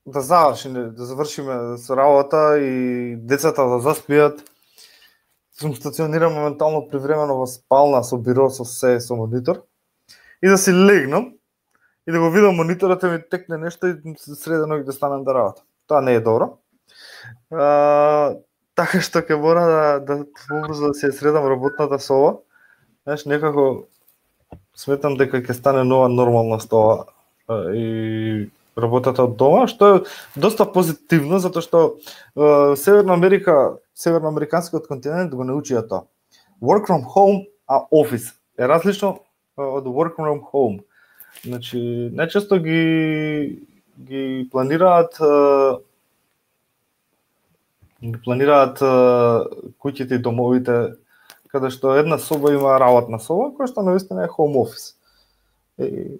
да 0.05 0.21
завршиме, 0.21 0.79
да 0.79 1.05
завршиме 1.05 1.77
со 1.77 1.97
работа 1.97 2.59
и 2.59 3.15
децата 3.19 3.65
да 3.67 3.83
заспијат. 3.83 4.45
Сум 5.59 5.75
стациониран 5.75 6.33
моментално 6.33 6.87
привремено 6.87 7.37
во 7.39 7.47
спална 7.47 8.03
со 8.03 8.17
биро 8.17 8.49
со 8.49 8.65
се 8.65 8.99
со 8.99 9.15
монитор 9.15 9.63
и 10.43 10.49
да 10.49 10.57
си 10.57 10.73
легнам 10.73 11.33
и 12.07 12.11
да 12.11 12.19
го 12.19 12.29
видам 12.31 12.55
мониторот 12.55 13.03
и 13.03 13.07
ми 13.07 13.21
текне 13.31 13.57
нешто 13.57 13.87
и 13.87 14.15
среда 14.19 14.67
ноќ 14.67 14.83
да 14.83 14.91
станам 14.93 15.23
да 15.23 15.33
работам. 15.33 15.63
Тоа 15.87 16.01
не 16.01 16.15
е 16.15 16.19
добро. 16.19 16.57
А, 17.51 18.35
така 18.75 18.99
што 19.01 19.23
ќе 19.23 19.39
мора 19.39 19.63
да 19.65 19.99
да 19.99 20.17
побрзо 20.47 20.91
да 20.91 20.93
се 20.93 21.11
средам 21.11 21.47
работната 21.47 21.99
соба. 21.99 22.41
Знаеш, 23.07 23.25
некако 23.25 23.87
сметам 24.75 25.15
дека 25.17 25.39
ќе 25.39 25.55
стане 25.55 25.83
нова 25.87 26.09
нормалност 26.09 26.73
ова 26.73 27.05
и 27.71 28.49
работата 28.75 29.23
од 29.23 29.35
дома, 29.39 29.67
што 29.71 29.87
е 29.87 30.01
доста 30.35 30.65
позитивно 30.65 31.39
затоа 31.39 31.63
што 31.63 31.83
е, 31.95 32.75
Северна 32.79 33.15
Америка, 33.15 33.77
северноамериканскиот 33.95 34.87
континент 34.87 35.35
го 35.35 35.47
научија 35.47 35.85
тоа. 35.87 36.05
Work 36.61 36.87
from 36.89 37.05
home, 37.07 37.45
а 37.67 37.85
офис 37.91 38.33
е 38.59 38.67
различно 38.67 39.19
од 39.55 39.87
work 39.87 40.19
from 40.19 40.43
home. 40.51 40.83
Значи, 41.43 41.79
најчесто 42.15 42.59
ги 42.63 43.63
ги 43.95 44.47
планираат 44.51 45.15
ги 48.03 48.19
планираат 48.23 48.79
куќите 49.79 50.19
и 50.19 50.23
домовите 50.23 50.95
каде 51.47 51.71
што 51.71 51.95
една 51.95 52.17
соба 52.19 52.51
има 52.51 52.75
работна 52.79 53.19
соба, 53.23 53.53
која 53.55 53.71
што 53.71 53.85
навистина 53.87 54.25
е 54.25 54.31
home 54.31 54.59
office. 54.59 54.95
И, 55.79 56.19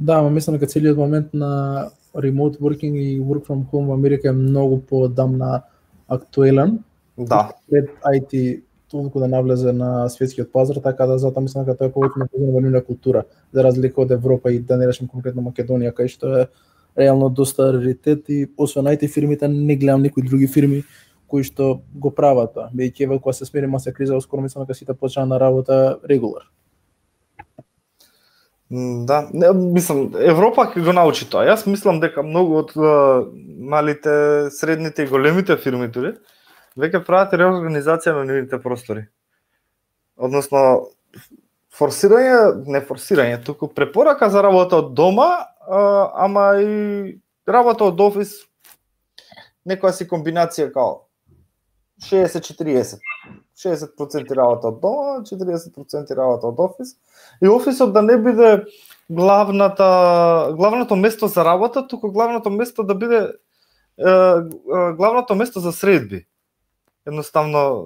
Да, 0.00 0.18
ама 0.18 0.30
мислам 0.30 0.56
дека 0.56 0.66
целиот 0.66 0.96
момент 0.96 1.34
на 1.34 1.90
remote 2.16 2.58
working 2.58 2.96
и 2.96 3.20
work 3.20 3.46
from 3.46 3.66
home 3.70 3.86
во 3.86 3.94
Америка 3.94 4.28
е 4.28 4.32
многу 4.32 4.78
подамна 4.80 5.62
актуелен. 6.08 6.78
да, 7.18 7.52
Пред 7.70 7.90
IT 8.04 8.62
толку 8.90 9.20
да 9.20 9.28
навлезе 9.28 9.72
на 9.72 10.08
светскиот 10.08 10.52
пазар, 10.52 10.76
така 10.82 11.06
да 11.06 11.18
затоа 11.18 11.42
мислам 11.42 11.64
дека 11.64 11.76
тоа 11.78 11.88
е 11.88 11.92
повеќе 11.92 12.18
на 12.18 12.26
во 12.32 12.60
нивна 12.60 12.80
култура, 12.82 13.24
за 13.52 13.62
разлика 13.62 14.00
од 14.00 14.10
Европа 14.10 14.50
и 14.52 14.58
да 14.58 14.76
не 14.76 14.88
речем 14.88 15.08
конкретно 15.08 15.42
Македонија, 15.42 15.92
кај 15.92 16.08
што 16.08 16.32
е 16.40 16.46
реално 16.96 17.28
доста 17.28 17.72
раритет 17.72 18.24
и 18.28 18.48
освен 18.56 18.84
IT 18.84 19.06
фирмите 19.08 19.48
не 19.48 19.76
гледам 19.76 20.02
никои 20.02 20.22
други 20.22 20.46
фирми 20.46 20.82
кои 21.28 21.44
што 21.44 21.82
го 21.94 22.10
прават 22.10 22.54
тоа. 22.54 22.70
Бидејќи 22.74 23.04
еве 23.06 23.18
кога 23.20 23.32
се 23.32 23.44
смери 23.46 23.66
маса 23.66 23.92
криза, 23.92 24.18
скоро 24.20 24.42
мислам 24.42 24.64
дека 24.64 24.74
сите 24.74 24.94
почнаа 24.94 25.26
на 25.26 25.38
работа 25.40 25.98
регулар. 26.08 26.48
Да, 28.70 29.24
не, 29.34 29.48
мислам, 29.74 30.12
Европа 30.14 30.68
ќе 30.70 30.84
го 30.86 30.92
научи 30.94 31.26
тоа. 31.26 31.42
Јас 31.48 31.64
мислам 31.66 31.98
дека 31.98 32.22
многу 32.22 32.60
од 32.60 32.76
малите, 33.58 34.12
средните 34.54 35.02
и 35.02 35.10
големите 35.10 35.56
фирми 35.58 35.88
дури 35.90 36.14
веќе 36.78 37.02
прават 37.02 37.34
реорганизација 37.34 38.14
на 38.14 38.22
нивните 38.28 38.60
простори. 38.62 39.08
Односно 40.14 40.62
форсирање, 41.74 42.68
не 42.70 42.82
форсирање, 42.86 43.40
туку 43.42 43.66
препорака 43.74 44.30
за 44.30 44.42
работа 44.46 44.78
од 44.84 44.94
дома, 44.94 45.28
а, 45.66 45.82
ама 46.26 46.46
и 46.62 47.18
работа 47.50 47.90
од 47.90 48.00
офис 48.00 48.36
некоја 49.66 49.92
си 49.96 50.06
комбинација 50.06 50.70
као 50.70 51.09
60-40. 52.00 52.98
60% 53.56 54.34
работа 54.36 54.68
од 54.68 54.80
дома, 54.80 55.20
40% 55.26 56.14
работа 56.16 56.48
од 56.48 56.60
офис. 56.60 56.96
И 57.42 57.48
офисот 57.48 57.92
да 57.92 58.02
не 58.02 58.16
биде 58.16 58.64
главната 59.10 60.52
главното 60.56 60.96
место 60.96 61.28
за 61.28 61.44
работа, 61.44 61.86
туку 61.86 62.12
главното 62.12 62.50
место 62.50 62.82
да 62.82 62.94
биде 62.94 63.32
е, 63.98 64.10
е, 64.10 64.92
главното 64.92 65.34
место 65.34 65.60
за 65.60 65.72
средби. 65.72 66.26
Едноставно 67.06 67.84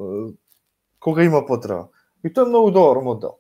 кога 1.01 1.23
има 1.23 1.47
потреба. 1.47 1.89
И 2.25 2.33
тоа 2.33 2.45
е 2.45 2.49
многу 2.49 2.71
добар 2.71 3.03
модел. 3.03 3.37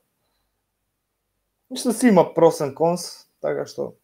Мислам 1.70 1.92
да 1.92 1.98
си 1.98 2.08
има 2.08 2.34
просен 2.34 2.74
конс, 2.74 3.26
така 3.40 3.66
што 3.66 3.94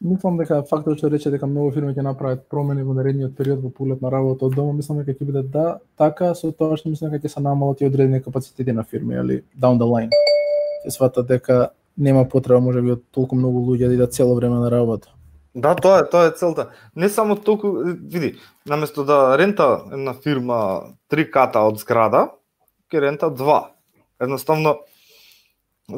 Мислам 0.00 0.38
дека 0.40 0.62
фактот 0.64 0.96
што 0.96 1.10
да 1.10 1.18
рече 1.18 1.28
дека 1.28 1.44
многу 1.44 1.74
фирми 1.74 1.92
ќе 1.92 2.00
направат 2.00 2.46
промени 2.48 2.80
во 2.88 2.94
наредниот 2.96 3.34
период 3.36 3.60
во 3.60 3.68
поглед 3.68 4.00
на 4.00 4.08
работа 4.10 4.46
од 4.46 4.54
дома, 4.56 4.72
мислам 4.72 5.02
дека 5.02 5.12
ќе 5.12 5.26
биде 5.28 5.42
да, 5.42 5.64
така 6.00 6.30
со 6.34 6.48
тоа 6.56 6.78
што 6.80 6.88
мислам 6.88 7.10
дека 7.12 7.28
ќе 7.28 7.34
се 7.34 7.40
намалат 7.44 7.82
и 7.82 7.84
одредени 7.84 8.22
капацитети 8.24 8.72
на 8.72 8.84
фирми, 8.84 9.18
али 9.20 9.42
down 9.52 9.76
the 9.76 9.84
line. 9.84 10.08
Ќе 10.86 10.94
сватат 10.94 11.28
дека 11.28 11.74
нема 11.96 12.24
потреба 12.24 12.62
можеби 12.64 12.94
од 12.94 13.02
толку 13.12 13.36
многу 13.36 13.60
луѓе 13.66 13.90
да 13.90 13.98
идат 13.98 14.16
цело 14.16 14.34
време 14.38 14.62
на 14.62 14.70
работа. 14.72 15.12
Да, 15.54 15.74
тоа 15.74 15.98
е, 16.00 16.06
тоа 16.08 16.30
е 16.30 16.32
целта. 16.32 16.70
Не 16.96 17.08
само 17.08 17.36
толку, 17.36 17.74
види, 17.84 18.38
наместо 18.66 19.04
да 19.04 19.36
рента 19.38 19.82
една 19.92 20.14
фирма 20.14 20.94
три 21.08 21.26
ката 21.30 21.66
од 21.68 21.76
зграда, 21.76 22.30
ќе 22.88 23.04
рента 23.04 23.28
два. 23.28 23.74
Едноставно 24.16 24.78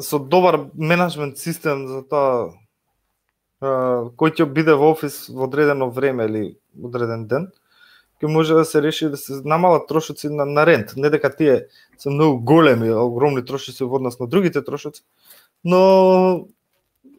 со 0.01 0.19
добар 0.19 0.59
менеджмент 0.75 1.37
систем 1.37 1.87
за 1.87 2.01
тоа 2.03 2.51
кој 3.63 4.33
ќе 4.37 4.47
биде 4.51 4.75
во 4.77 4.91
офис 4.93 5.27
во 5.29 5.47
одредено 5.47 5.89
време 5.89 6.25
или 6.29 6.43
одреден 6.83 7.27
ден, 7.27 7.47
ќе 8.21 8.31
може 8.31 8.55
да 8.55 8.65
се 8.65 8.81
реши 8.81 9.09
да 9.09 9.17
се 9.17 9.41
намалат 9.45 9.87
трошоци 9.87 10.29
на, 10.29 10.45
на 10.45 10.65
рент. 10.65 10.93
Не 10.95 11.09
дека 11.09 11.31
тие 11.35 11.67
се 11.97 12.09
многу 12.09 12.43
големи, 12.43 12.91
огромни 12.91 13.45
трошоци 13.45 13.83
во 13.83 13.95
однос 14.01 14.19
на 14.19 14.27
другите 14.27 14.63
трошоци, 14.63 15.03
но 15.63 16.47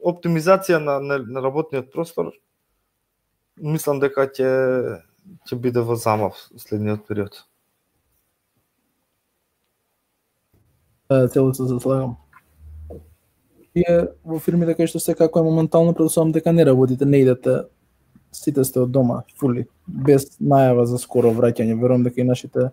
оптимизација 0.04 0.78
на, 0.78 1.00
на, 1.00 1.18
на 1.18 1.40
работниот 1.40 1.92
простор 1.92 2.32
мислам 3.56 4.00
дека 4.00 4.26
ќе 4.28 4.50
ќе 5.48 5.58
биде 5.60 5.80
во 5.80 5.96
замав 5.96 6.36
следниот 6.58 7.06
период. 7.08 7.44
Е, 11.10 11.28
се 11.28 11.78
слагам. 11.80 12.16
И 13.74 13.84
во 14.22 14.38
фирмите 14.38 14.76
кај 14.78 14.86
што 14.86 15.00
секако 15.02 15.40
е 15.40 15.46
моментално 15.46 15.94
предусувам 15.94 16.30
дека 16.32 16.52
не 16.52 16.64
работите, 16.64 17.04
не 17.04 17.24
идете 17.24 17.64
сите 18.34 18.64
сте 18.64 18.80
од 18.82 18.90
дома, 18.90 19.22
фули, 19.38 19.66
без 19.86 20.26
најава 20.40 20.86
за 20.90 20.98
скоро 20.98 21.32
враќање. 21.34 21.74
Верувам 21.78 22.04
дека 22.06 22.20
и 22.20 22.26
нашите 22.26 22.70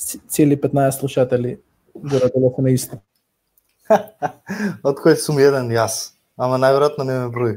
цели 0.00 0.56
15 0.56 1.00
слушатели 1.00 1.58
го 1.94 2.20
работат 2.20 2.56
да 2.56 2.62
на 2.62 2.70
исто. 2.72 3.00
Од 4.88 5.00
кој 5.02 5.16
сум 5.20 5.40
еден 5.40 5.72
јас, 5.74 6.14
ама 6.36 6.60
најверојатно 6.60 7.04
не 7.04 7.18
ме 7.18 7.28
брои. 7.32 7.56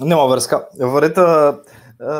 Нема 0.00 0.28
врска. 0.30 0.68
Варета 0.78 1.24
е, 1.98 2.14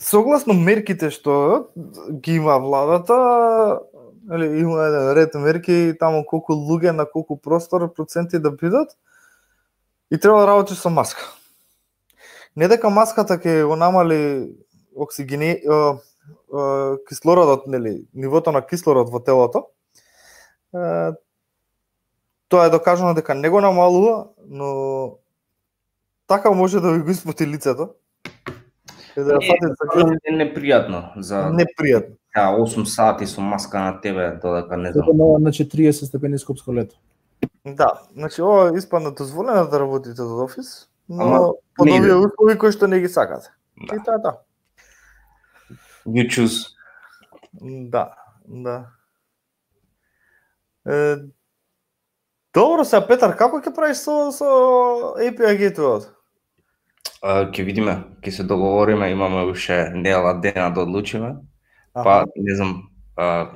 согласно 0.00 0.54
мерките 0.54 1.10
што 1.12 1.68
ги 2.08 2.38
има 2.40 2.56
владата, 2.58 3.80
или 4.32 4.60
има 4.60 4.82
еден 4.82 5.12
ред 5.12 5.34
мерки 5.34 5.94
таму 6.00 6.24
колку 6.26 6.52
луѓе 6.52 6.90
на 6.90 7.04
колку 7.10 7.40
простор 7.40 7.92
проценти 7.94 8.38
да 8.38 8.50
бидат 8.50 8.96
и 10.10 10.18
треба 10.18 10.40
да 10.40 10.46
работиш 10.46 10.78
со 10.78 10.90
маска. 10.90 11.22
Не 12.56 12.68
дека 12.68 12.90
маската 12.90 13.36
ќе 13.38 13.66
го 13.66 13.76
намали 13.76 14.54
оксигени, 14.94 15.50
е, 15.50 15.58
е, 15.58 16.62
кислородот, 17.08 17.66
нели, 17.66 18.06
нивото 18.14 18.52
на 18.52 18.62
кислород 18.66 19.10
во 19.10 19.20
телото. 19.20 19.66
Е, 20.74 21.12
тоа 22.48 22.66
е 22.66 22.70
докажано 22.70 23.14
дека 23.14 23.34
не 23.34 23.50
го 23.50 23.60
намалува, 23.60 24.28
но 24.48 25.18
така 26.26 26.50
може 26.50 26.80
да 26.80 26.92
ви 26.92 27.02
го 27.02 27.10
испоти 27.10 27.46
лицето. 27.46 27.90
И 29.16 29.20
да 29.20 29.34
Е, 29.34 29.46
фатите 29.46 30.30
е 30.30 30.32
непријатно 30.32 31.12
за 31.16 31.50
непријатно. 31.50 32.16
Да, 32.34 32.50
8 32.50 32.84
сати 32.84 33.26
со 33.26 33.40
маска 33.40 33.80
на 33.80 34.00
тебе, 34.00 34.38
додека 34.42 34.76
не 34.76 34.92
знам. 34.92 35.06
Тоа 35.06 35.38
на, 35.38 35.38
на 35.38 35.52
40 35.52 35.92
степени 35.92 36.38
скопско 36.38 36.74
лето. 36.74 36.96
Да, 37.64 38.02
значи 38.14 38.42
ова 38.42 38.78
испадна 38.78 39.10
дозволено 39.10 39.68
да 39.70 39.80
работите 39.80 40.22
од 40.22 40.40
офис, 40.44 40.88
но 41.08 41.24
Ама, 41.24 41.52
под 41.76 41.88
овие 41.88 42.14
услови 42.14 42.58
кои 42.58 42.72
што 42.72 42.86
не 42.86 43.00
ги 43.00 43.08
сакате. 43.08 43.52
Да. 43.88 43.96
И 43.96 44.02
тоа 44.04 44.18
е 44.18 44.22
тоа. 44.22 44.34
You 46.06 46.26
choose. 46.28 46.74
Да, 47.62 48.14
да. 48.44 48.86
Е, 50.86 51.16
добро 52.54 52.84
се 52.84 53.00
Петар, 53.08 53.36
како 53.38 53.62
ќе 53.62 53.72
правиш 53.74 54.02
со 54.02 54.32
со 54.32 54.50
API? 55.16 55.72
А, 57.22 57.46
Ќе 57.48 57.64
видиме, 57.64 58.04
ќе 58.20 58.30
се 58.30 58.42
договориме, 58.44 59.10
имаме 59.10 59.46
уште 59.48 59.90
недела 59.94 60.34
дена 60.40 60.74
да 60.74 60.82
одлучиме. 60.82 61.36
Па, 61.94 62.24
не 62.36 62.54
знам, 62.56 62.88
а, 63.16 63.50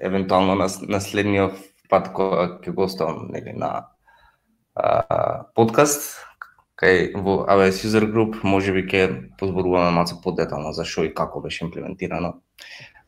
евентуално 0.00 0.54
на, 0.54 0.68
на 0.88 1.00
следниот 1.00 1.56
пат 1.88 2.12
кога 2.12 2.60
ќе 2.60 2.74
гостувам 2.76 3.30
нели 3.32 3.54
на 3.56 3.88
а, 4.76 5.48
подкаст 5.56 6.28
кај 6.78 7.16
во 7.18 7.42
AWS 7.50 7.82
User 7.88 8.06
Group, 8.06 8.38
може 8.44 8.72
би 8.72 8.84
ќе 8.86 9.32
позборуваме 9.40 9.90
малку 9.96 10.20
подетално 10.22 10.72
за 10.72 10.84
што 10.84 11.08
и 11.08 11.14
како 11.14 11.40
беше 11.40 11.64
имплементирано. 11.64 12.36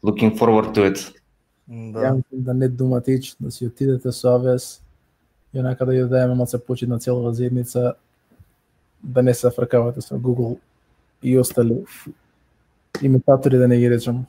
Looking 0.03 0.35
forward 0.39 0.75
to 0.75 0.89
it. 0.91 0.99
да. 1.69 2.01
Ја 2.01 2.15
мислам 2.17 2.43
да 2.45 2.55
не 2.55 2.69
думате 2.69 3.13
ич, 3.13 3.37
да 3.41 3.51
си 3.51 3.67
отидете 3.67 4.13
со 4.13 4.35
Авес 4.35 4.83
и 5.55 5.61
онака 5.61 5.87
да 5.87 5.93
ја 5.93 6.09
дадеме 6.09 6.35
малце 6.35 6.59
почит 6.59 6.89
на 6.89 6.99
целава 6.99 7.35
заедница, 7.35 7.95
да 9.03 9.23
не 9.23 9.35
се 9.35 9.51
фркавате 9.51 10.01
со 10.01 10.19
Google 10.19 10.59
и 11.23 11.39
остали 11.39 11.85
имитатори 13.03 13.59
да 13.59 13.69
не 13.69 13.79
ги 13.79 13.91
речам. 13.91 14.27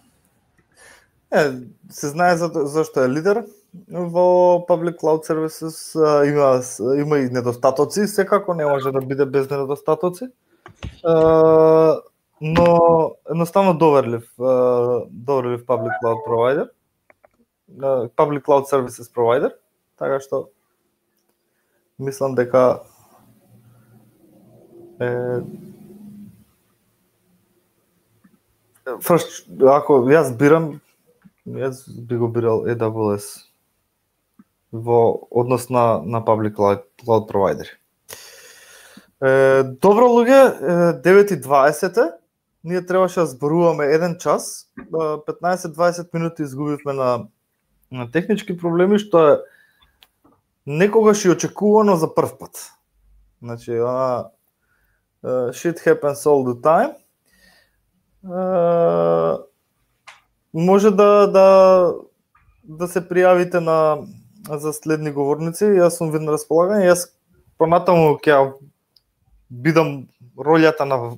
Е, 1.33 1.51
се 1.89 2.07
знае 2.07 2.37
за, 2.37 2.51
зашто 2.53 2.99
е 2.99 3.09
лидер 3.09 3.45
во 3.87 4.65
Public 4.67 4.99
Cloud 4.99 5.23
Services, 5.23 5.95
има, 6.27 6.61
има 6.99 7.19
и 7.19 7.29
недостатоци, 7.29 8.07
секако 8.07 8.53
не 8.53 8.65
може 8.65 8.91
да 8.91 9.01
биде 9.01 9.25
без 9.25 9.49
недостатоци. 9.49 10.23
Е, 10.25 10.29
но 12.41 13.11
едноставно 13.29 13.77
доверлив, 13.77 14.33
доверлив 15.09 15.65
Public 15.65 15.91
Cloud 16.03 16.19
Provider, 16.27 16.69
Public 18.17 18.41
Cloud 18.41 18.65
Services 18.65 19.07
Provider, 19.15 19.53
така 19.97 20.19
што 20.19 20.49
мислам 21.99 22.35
дека 22.35 22.81
е 24.99 25.41
Фрш, 29.01 29.45
ако 29.69 30.01
јас 30.09 30.33
бирам, 30.35 30.81
јас 31.57 31.83
би 31.87 32.17
го 32.17 32.27
бирал 32.27 32.65
AWS 32.69 33.27
во 34.71 35.27
однос 35.31 35.69
на, 35.69 36.01
на 36.03 36.21
public 36.23 36.55
cloud, 36.55 36.83
cloud 37.03 37.27
provider. 37.29 37.67
Е, 39.21 39.63
добро 39.63 40.07
луѓе, 40.07 41.01
9.20 41.03 42.13
ние 42.63 42.85
требаше 42.85 43.19
да 43.19 43.25
зборуваме 43.25 43.85
еден 43.85 44.17
час, 44.19 44.69
15-20 44.91 46.13
минути 46.13 46.41
изгубивме 46.41 46.93
на, 46.93 47.27
на 47.91 48.11
технички 48.11 48.57
проблеми, 48.57 48.99
што 48.99 49.25
е 49.27 49.37
некогаш 50.65 51.25
и 51.25 51.29
очекувано 51.33 51.95
за 51.95 52.13
прв 52.15 52.37
пат. 52.37 52.71
Значи, 53.41 53.71
она, 53.71 54.29
е, 55.23 55.27
shit 55.57 55.81
happens 55.81 56.25
all 56.25 56.45
the 56.45 56.61
time. 56.61 56.93
Може 60.53 60.91
да 60.91 61.27
да 61.27 61.47
да 62.63 62.87
се 62.87 63.01
пријавите 63.01 63.59
на 63.59 64.03
за 64.49 64.73
следни 64.73 65.11
говорници. 65.11 65.65
Јас 65.65 65.97
сум 65.97 66.11
ви 66.11 66.19
на 66.19 66.35
располагање. 66.35 66.91
Јас 66.91 67.07
понатаму 67.57 68.17
ќе 68.19 68.53
бидам 69.49 70.07
ролјата 70.37 70.87
на 70.87 71.17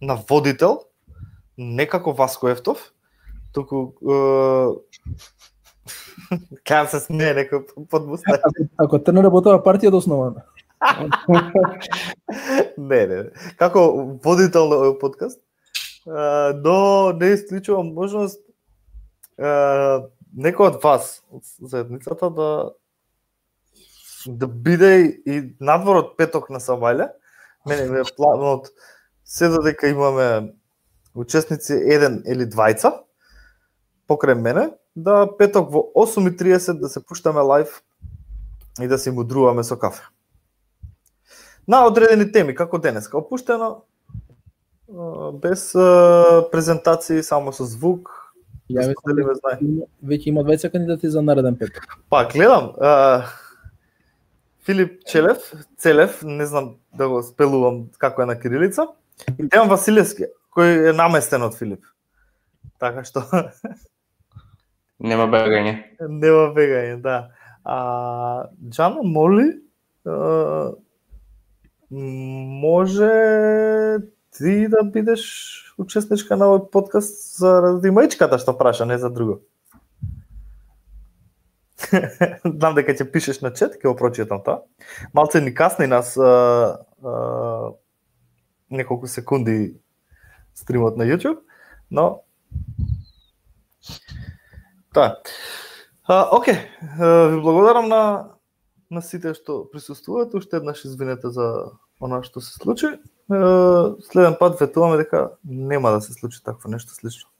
на 0.00 0.18
водител, 0.28 0.78
не 1.56 1.86
како 1.86 2.12
Васко 2.12 2.48
Ефтов, 2.48 2.92
туку 3.52 3.94
е, 4.02 4.14
ќе 6.68 6.84
се 6.92 7.00
смее 7.02 7.34
некој 7.42 7.64
подмуста. 7.90 8.38
Ако, 8.38 8.68
ако 8.84 9.02
трне 9.02 9.26
работава 9.26 9.62
партија 9.62 9.90
до 9.90 9.98
основана. 9.98 10.46
не, 12.78 13.00
не. 13.10 13.22
Како 13.58 13.80
водител 14.24 14.70
на 14.70 14.76
овој 14.84 14.98
подкаст, 15.00 15.40
но 16.06 17.12
не 17.18 17.34
исклучувам 17.34 17.90
можност 17.94 18.38
некој 19.38 20.66
од 20.72 20.82
вас 20.82 21.22
од 21.30 21.46
заедницата 21.60 22.30
да 22.30 22.50
да 24.26 24.46
биде 24.46 25.06
и 25.26 25.40
надвор 25.60 26.02
од 26.02 26.08
петок 26.18 26.50
на 26.50 26.58
сабајле, 26.60 27.12
Мене 27.66 27.84
ме 27.90 28.00
е 28.00 28.10
планот 28.16 28.70
се 29.24 29.48
додека 29.48 29.88
имаме 29.88 30.54
учесници 31.14 31.72
еден 31.72 32.22
или 32.26 32.46
двајца 32.48 32.92
покрај 34.08 34.38
мене, 34.40 34.70
да 34.96 35.26
петок 35.38 35.68
во 35.72 35.82
8.30 35.92 36.80
да 36.80 36.88
се 36.88 37.04
пуштаме 37.04 37.40
лайв 37.40 37.82
и 38.80 38.88
да 38.88 38.98
се 38.98 39.12
мудруваме 39.12 39.64
со 39.64 39.76
кафе. 39.76 40.02
На 41.68 41.84
одредени 41.84 42.32
теми, 42.32 42.54
како 42.54 42.78
денес, 42.78 43.10
опуштено, 43.12 43.84
без 45.42 45.72
презентации, 46.50 47.22
само 47.22 47.52
со 47.52 47.68
звук, 47.68 48.27
Ја 48.68 48.84
мислам 48.84 48.94
споделиме 49.00 49.34
знае. 49.34 49.58
веќе 50.04 50.28
има 50.28 50.42
двајца 50.44 50.70
кандидати 50.70 51.08
за 51.10 51.22
нареден 51.22 51.56
петок. 51.56 51.84
Па, 52.10 52.24
гледам, 52.28 52.72
а, 52.80 53.24
Филип 54.66 54.98
Челев, 55.06 55.52
Целев, 55.78 56.22
не 56.22 56.46
знам 56.46 56.74
да 56.96 57.08
го 57.08 57.22
спелувам 57.22 57.88
како 57.98 58.22
е 58.22 58.26
на 58.26 58.36
кирилица, 58.40 58.86
и 59.38 59.42
Дејан 59.48 59.68
Василевски, 59.68 60.28
кој 60.52 60.90
е 60.90 60.92
наместен 60.92 61.42
од 61.42 61.56
Филип. 61.56 61.84
Така 62.78 63.04
што 63.04 63.24
Нема 65.00 65.28
бегање. 65.30 65.72
нема 66.00 66.52
бегање, 66.54 67.00
да. 67.00 67.30
А, 67.64 68.48
Джано, 68.68 69.02
моли, 69.02 69.62
а, 70.06 70.72
може 71.90 73.08
ти 74.36 74.68
да 74.68 74.82
бидеш 74.82 75.22
учесничка 75.78 76.36
на 76.36 76.48
овој 76.50 76.70
подкаст 76.72 77.38
заради 77.38 77.92
мајчката 77.94 78.38
што 78.38 78.54
праша, 78.58 78.86
не 78.86 78.98
за 78.98 79.10
друго. 79.10 79.40
Знам 82.44 82.74
дека 82.76 82.94
ќе 82.94 83.08
пишеш 83.12 83.40
на 83.40 83.52
чет, 83.54 83.78
ќе 83.78 83.88
го 83.88 83.96
прочитам 83.96 84.42
тоа. 84.44 84.64
Малце 85.14 85.40
ни 85.40 85.54
касни 85.54 85.86
нас 85.86 86.16
а, 86.16 86.84
а, 87.02 87.72
неколку 88.70 89.06
секунди 89.06 89.78
стримот 90.54 90.96
на 90.96 91.06
YouTube, 91.06 91.38
но 91.90 92.24
Тоа. 94.92 95.22
А, 96.04 96.28
Оке, 96.36 96.70
а, 96.98 97.28
ви 97.28 97.40
благодарам 97.40 97.88
на 97.88 98.34
на 98.90 99.02
сите 99.02 99.34
што 99.36 99.66
присуствуваат. 99.68 100.34
Уште 100.34 100.56
еднаш 100.56 100.84
извинете 100.88 101.30
за 101.30 101.76
она 102.00 102.22
што 102.24 102.40
се 102.40 102.56
случи. 102.56 102.96
Следен 103.30 104.36
пат 104.38 104.60
ветуваме 104.60 104.96
дека 104.96 105.30
нема 105.44 105.90
да 105.90 106.00
се 106.00 106.12
случи 106.12 106.44
такво 106.44 106.68
нешто 106.68 106.94
слично. 106.94 107.30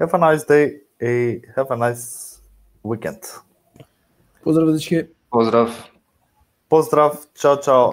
Have 0.00 0.12
a 0.12 0.18
nice 0.18 0.48
day 0.48 0.82
и 1.00 1.42
have 1.56 1.70
a 1.70 1.76
nice 1.76 2.40
weekend. 2.84 3.42
Поздрав 4.44 4.72
дечки. 4.72 5.08
Поздрав. 5.30 5.90
Поздрав, 6.68 7.26
чао, 7.34 7.60
чао. 7.60 7.92